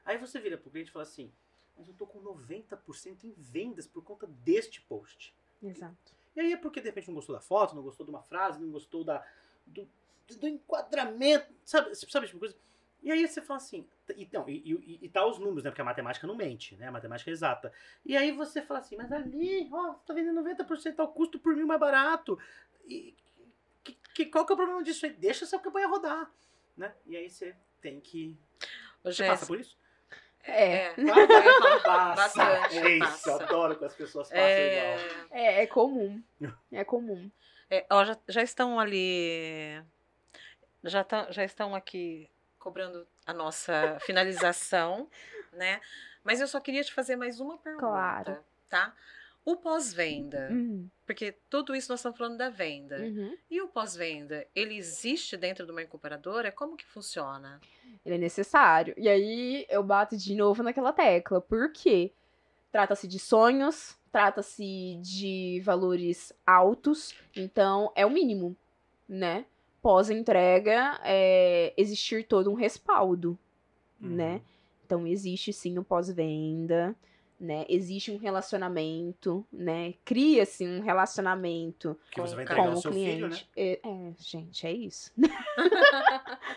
[0.04, 1.32] Aí você vira pro cliente e fala assim:
[1.78, 5.36] "Mas eu tô com 90% em vendas por conta deste post".
[5.62, 6.16] Exato.
[6.36, 8.60] E aí é porque de repente não gostou da foto, não gostou de uma frase,
[8.60, 9.24] não gostou da,
[9.68, 9.88] do,
[10.36, 12.56] do enquadramento, sabe, sabe tipo coisa?
[13.02, 13.88] E aí você fala assim,
[14.18, 15.70] então, e, e, e tá os números, né?
[15.70, 16.88] Porque a matemática não mente, né?
[16.88, 17.72] A matemática é exata.
[18.06, 21.56] E aí você fala assim, mas ali, ó, você tá vendendo 90% ao custo por
[21.56, 22.38] mil mais barato.
[22.86, 23.16] E
[23.84, 25.14] que, que- qual que é o problema disso aí?
[25.14, 26.30] Deixa essa campanha rodar,
[26.76, 26.94] né?
[27.06, 28.38] E aí você tem que...
[29.04, 29.78] Ô, Você passa por isso?
[30.44, 30.94] É.
[31.86, 32.16] Passa.
[32.16, 33.30] Bastante, É isso, passa.
[33.30, 35.28] eu adoro que as pessoas passam é, igual.
[35.32, 36.24] É, é comum.
[36.72, 37.32] É comum.
[37.70, 39.82] É, ó, já, já estão ali.
[40.84, 42.30] Já, tá, já estão aqui
[42.60, 45.08] cobrando a nossa finalização,
[45.54, 45.80] né?
[46.24, 47.86] Mas eu só queria te fazer mais uma pergunta.
[47.88, 48.38] Claro.
[48.70, 48.94] Tá?
[49.46, 50.50] O pós-venda.
[50.52, 52.98] Uhum, Porque tudo isso nós estamos falando da venda.
[52.98, 53.36] uhum.
[53.50, 56.52] E o pós-venda, ele existe dentro de uma incorporadora?
[56.52, 57.60] Como que funciona?
[58.06, 58.94] Ele é necessário.
[58.98, 61.42] E aí eu bato de novo naquela tecla.
[61.42, 62.12] Por quê?
[62.72, 68.56] Trata-se de sonhos, trata-se de valores altos, então é o mínimo,
[69.08, 69.46] né?
[69.82, 73.38] Pós-entrega, é existir todo um respaldo,
[74.02, 74.10] Uhum.
[74.10, 74.42] né?
[74.86, 76.96] Então existe sim o pós-venda,
[77.40, 77.66] né?
[77.70, 79.94] Existe um relacionamento, né?
[80.04, 83.36] Cria-se um relacionamento Que você vai Com- entregar com o seu filho, né?
[83.36, 83.50] cliente.
[83.56, 85.12] É, é, gente, é isso.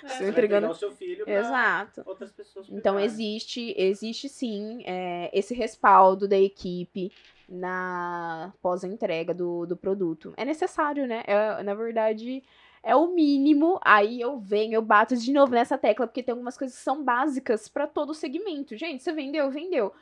[0.03, 0.69] Você Estou vai entregando.
[0.71, 2.03] o seu filho Exato.
[2.07, 2.67] outras pessoas.
[2.71, 7.13] Então existe, existe sim é, esse respaldo da equipe
[7.49, 10.33] na pós-entrega do, do produto.
[10.37, 11.23] É necessário, né?
[11.27, 12.43] É, na verdade,
[12.83, 13.79] é o mínimo.
[13.83, 17.03] Aí eu venho, eu bato de novo nessa tecla, porque tem algumas coisas que são
[17.03, 18.77] básicas para todo o segmento.
[18.77, 19.93] Gente, você vendeu, vendeu.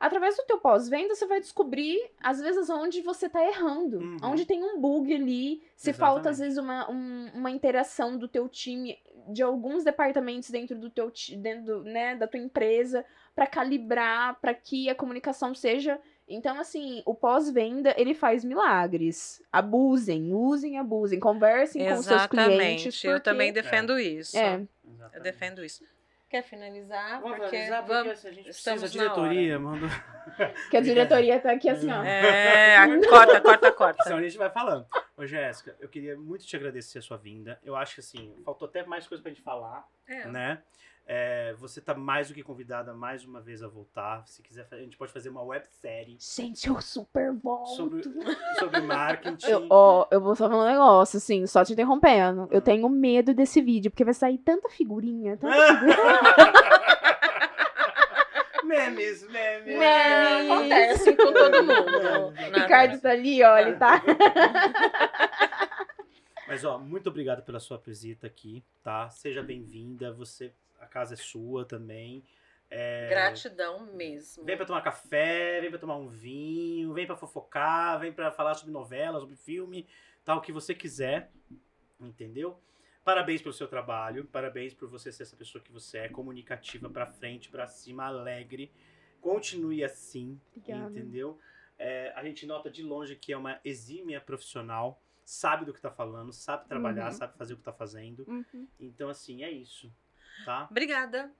[0.00, 3.98] Através do teu pós-venda, você vai descobrir, às vezes, onde você tá errando.
[3.98, 4.16] Uhum.
[4.24, 5.62] Onde tem um bug ali.
[5.76, 6.40] Se falta, às Exatamente.
[6.40, 8.98] vezes, uma, um- uma interação do teu time,
[9.28, 14.90] de alguns departamentos dentro do teu dentro né, da tua empresa, para calibrar, para que
[14.90, 16.00] a comunicação seja.
[16.28, 19.42] Então, assim, o pós-venda, ele faz milagres.
[19.52, 21.18] Abusem, usem, abusem.
[21.20, 23.04] Conversem com os seus clientes.
[23.04, 24.36] Eu porque- também defendo isso.
[24.38, 24.54] É,
[24.84, 25.16] Exatamente.
[25.16, 25.84] Eu defendo isso.
[26.30, 27.20] Quer finalizar?
[27.20, 28.12] Vamos porque finalizar, porque vamos.
[28.12, 29.88] assim, a gente estamos precisa, a diretoria mandou...
[30.70, 32.02] que a diretoria tá aqui assim, ó.
[32.02, 34.02] É, corta, corta, corta.
[34.06, 34.86] Então a gente vai falando.
[35.14, 37.60] Ô, Jéssica, eu queria muito te agradecer a sua vinda.
[37.62, 40.26] Eu acho que, assim, faltou até mais coisa pra gente falar, É.
[40.26, 40.62] né?
[41.04, 44.22] É, você tá mais do que convidada mais uma vez a voltar.
[44.26, 47.70] Se quiser, a gente pode fazer uma websérie Gente, eu super volto.
[47.70, 48.02] sobre,
[48.58, 49.50] sobre marketing.
[49.50, 52.46] Eu, ó, eu vou só falar um negócio, assim, só te interrompendo.
[52.50, 52.62] Eu Ah.
[52.62, 55.56] tenho medo desse vídeo, porque vai sair tanta figurinha, tanta
[58.64, 59.78] memes, memes.
[59.78, 60.50] Memes.
[60.50, 62.32] Acontece com todo mundo.
[62.54, 64.00] Ricardo tá ali, ó, ele tá.
[66.52, 69.08] Mas, ó, muito obrigado pela sua visita aqui, tá?
[69.08, 70.12] Seja bem-vinda.
[70.12, 72.22] Você, a casa é sua também.
[72.70, 74.44] É, Gratidão mesmo.
[74.44, 78.52] Vem pra tomar café, vem pra tomar um vinho, vem pra fofocar, vem pra falar
[78.52, 79.88] sobre novela, sobre filme,
[80.26, 81.30] tal, o que você quiser,
[81.98, 82.60] entendeu?
[83.02, 87.06] Parabéns pelo seu trabalho, parabéns por você ser essa pessoa que você é, comunicativa pra
[87.06, 88.70] frente, pra cima, alegre.
[89.22, 90.90] Continue assim, Obrigada.
[90.90, 91.38] entendeu?
[91.78, 95.90] É, a gente nota de longe que é uma exímia profissional, sabe do que tá
[95.90, 97.12] falando, sabe trabalhar, Uhum.
[97.12, 98.24] sabe fazer o que tá fazendo.
[98.28, 98.68] Uhum.
[98.78, 99.92] Então, assim, é isso,
[100.44, 100.66] tá?
[100.70, 101.30] Obrigada.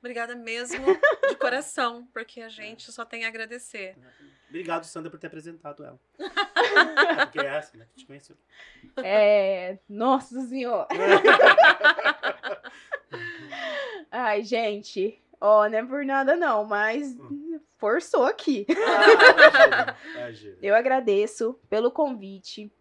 [0.00, 0.86] Obrigada mesmo,
[1.28, 3.96] de coração, porque a gente só tem a agradecer.
[4.48, 6.00] Obrigado, Sandra, por ter apresentado ela.
[7.26, 7.86] Porque é essa, né?
[7.90, 8.36] que te conheceu.
[8.98, 9.78] É.
[9.88, 10.86] Nossa senhora.
[14.10, 15.20] Ai, gente.
[15.40, 17.16] Ó, não é por nada não, mas
[17.76, 18.66] forçou aqui.
[18.70, 20.56] Ah, imagina.
[20.62, 22.72] Eu agradeço pelo convite.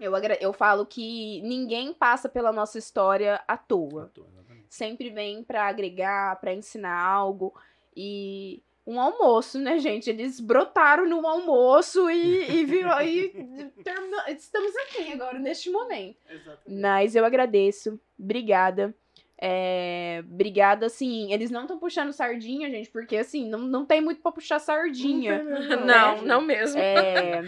[0.00, 4.10] Eu, eu falo que ninguém passa pela nossa história à toa.
[4.16, 4.66] Exatamente.
[4.68, 7.54] Sempre vem pra agregar, pra ensinar algo.
[7.96, 10.08] E um almoço, né, gente?
[10.08, 13.28] Eles brotaram no almoço e, e, virou, e
[13.84, 16.16] terminou- estamos aqui agora, neste momento.
[16.28, 16.80] Exatamente.
[16.82, 18.00] Mas eu agradeço.
[18.18, 18.94] Obrigada.
[19.42, 24.20] É, obrigada, assim, eles não estão puxando sardinha, gente, porque assim, não, não tem muito
[24.20, 25.42] pra puxar sardinha.
[25.42, 26.78] Não, não mesmo.
[26.78, 27.42] É,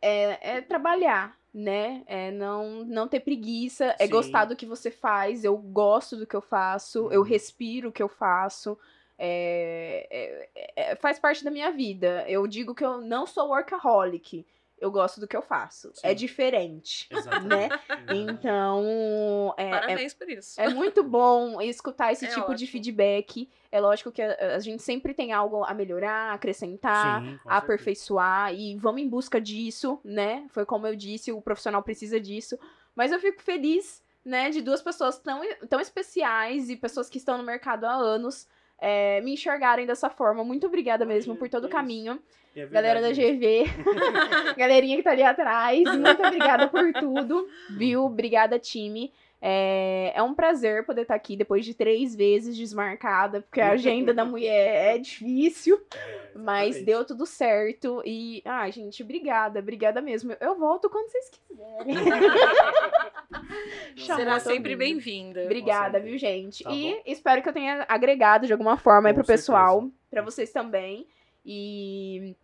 [0.00, 2.02] é, é trabalhar, né?
[2.06, 4.10] É não, não ter preguiça, é Sim.
[4.10, 5.44] gostar do que você faz.
[5.44, 7.26] Eu gosto do que eu faço, eu Uhum.
[7.26, 8.78] respiro o que eu faço.
[9.24, 12.24] é, é- é- faz parte da minha vida.
[12.28, 14.44] Eu digo que eu não sou workaholic.
[14.82, 15.92] Eu gosto do que eu faço.
[16.02, 16.14] É Sim.
[16.16, 17.06] diferente.
[17.08, 17.72] Exatamente.
[18.12, 20.60] Então, é, é, Parabéns por isso.
[20.60, 22.68] é muito bom escutar esse É tipo de ótimo.
[22.72, 23.48] feedback.
[23.70, 27.54] É lógico que a, a gente sempre tem algo a melhorar, acrescentar, Sim, com certeza.
[27.56, 30.46] aperfeiçoar e vamos em busca disso, né?
[30.50, 32.58] Foi como eu disse, o profissional precisa disso.
[32.94, 37.38] Mas eu fico feliz, né, de duas pessoas tão, tão especiais e pessoas que estão
[37.38, 38.46] no mercado há anos
[38.82, 40.42] é, me enxergarem dessa forma.
[40.42, 42.18] Muito obrigada mesmo por todo o caminho.
[42.54, 43.64] É Galera da GV,
[44.58, 48.04] galerinha que tá ali atrás, muito obrigada por tudo, viu?
[48.04, 49.10] Obrigada, time.
[49.44, 54.14] É, é um prazer poder estar aqui depois de três vezes desmarcada, porque a agenda
[54.14, 55.80] da mulher é difícil.
[56.34, 58.02] É, mas deu tudo certo.
[58.06, 60.34] E, ah, gente, obrigada, obrigada mesmo.
[60.40, 61.94] Eu volto quando vocês quiserem.
[64.16, 65.44] Será sempre bem-vinda.
[65.44, 66.64] Obrigada, viu, gente?
[66.64, 67.02] Tá e bom.
[67.04, 69.96] espero que eu tenha agregado de alguma forma aí Com pro pessoal, certeza.
[70.10, 71.06] pra vocês também.
[71.44, 72.34] E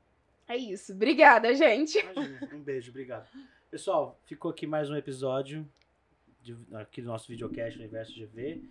[0.47, 0.93] é isso.
[0.93, 1.99] Obrigada, gente.
[1.99, 3.27] Imagina, Um beijo, obrigado.
[3.71, 5.67] Pessoal, ficou aqui mais um episódio
[6.43, 8.63] de, aqui do nosso videocast Universo GV.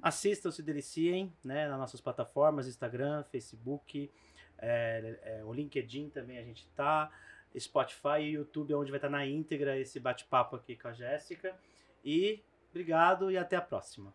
[0.00, 1.68] Assistam, se deliciem, né?
[1.68, 4.10] Nas nossas plataformas, Instagram, Facebook,
[4.58, 7.10] é, é, o LinkedIn também a gente tá.
[7.58, 11.56] Spotify e YouTube, onde vai estar na íntegra esse bate-papo aqui com a Jéssica.
[12.04, 14.12] E obrigado e até a próxima.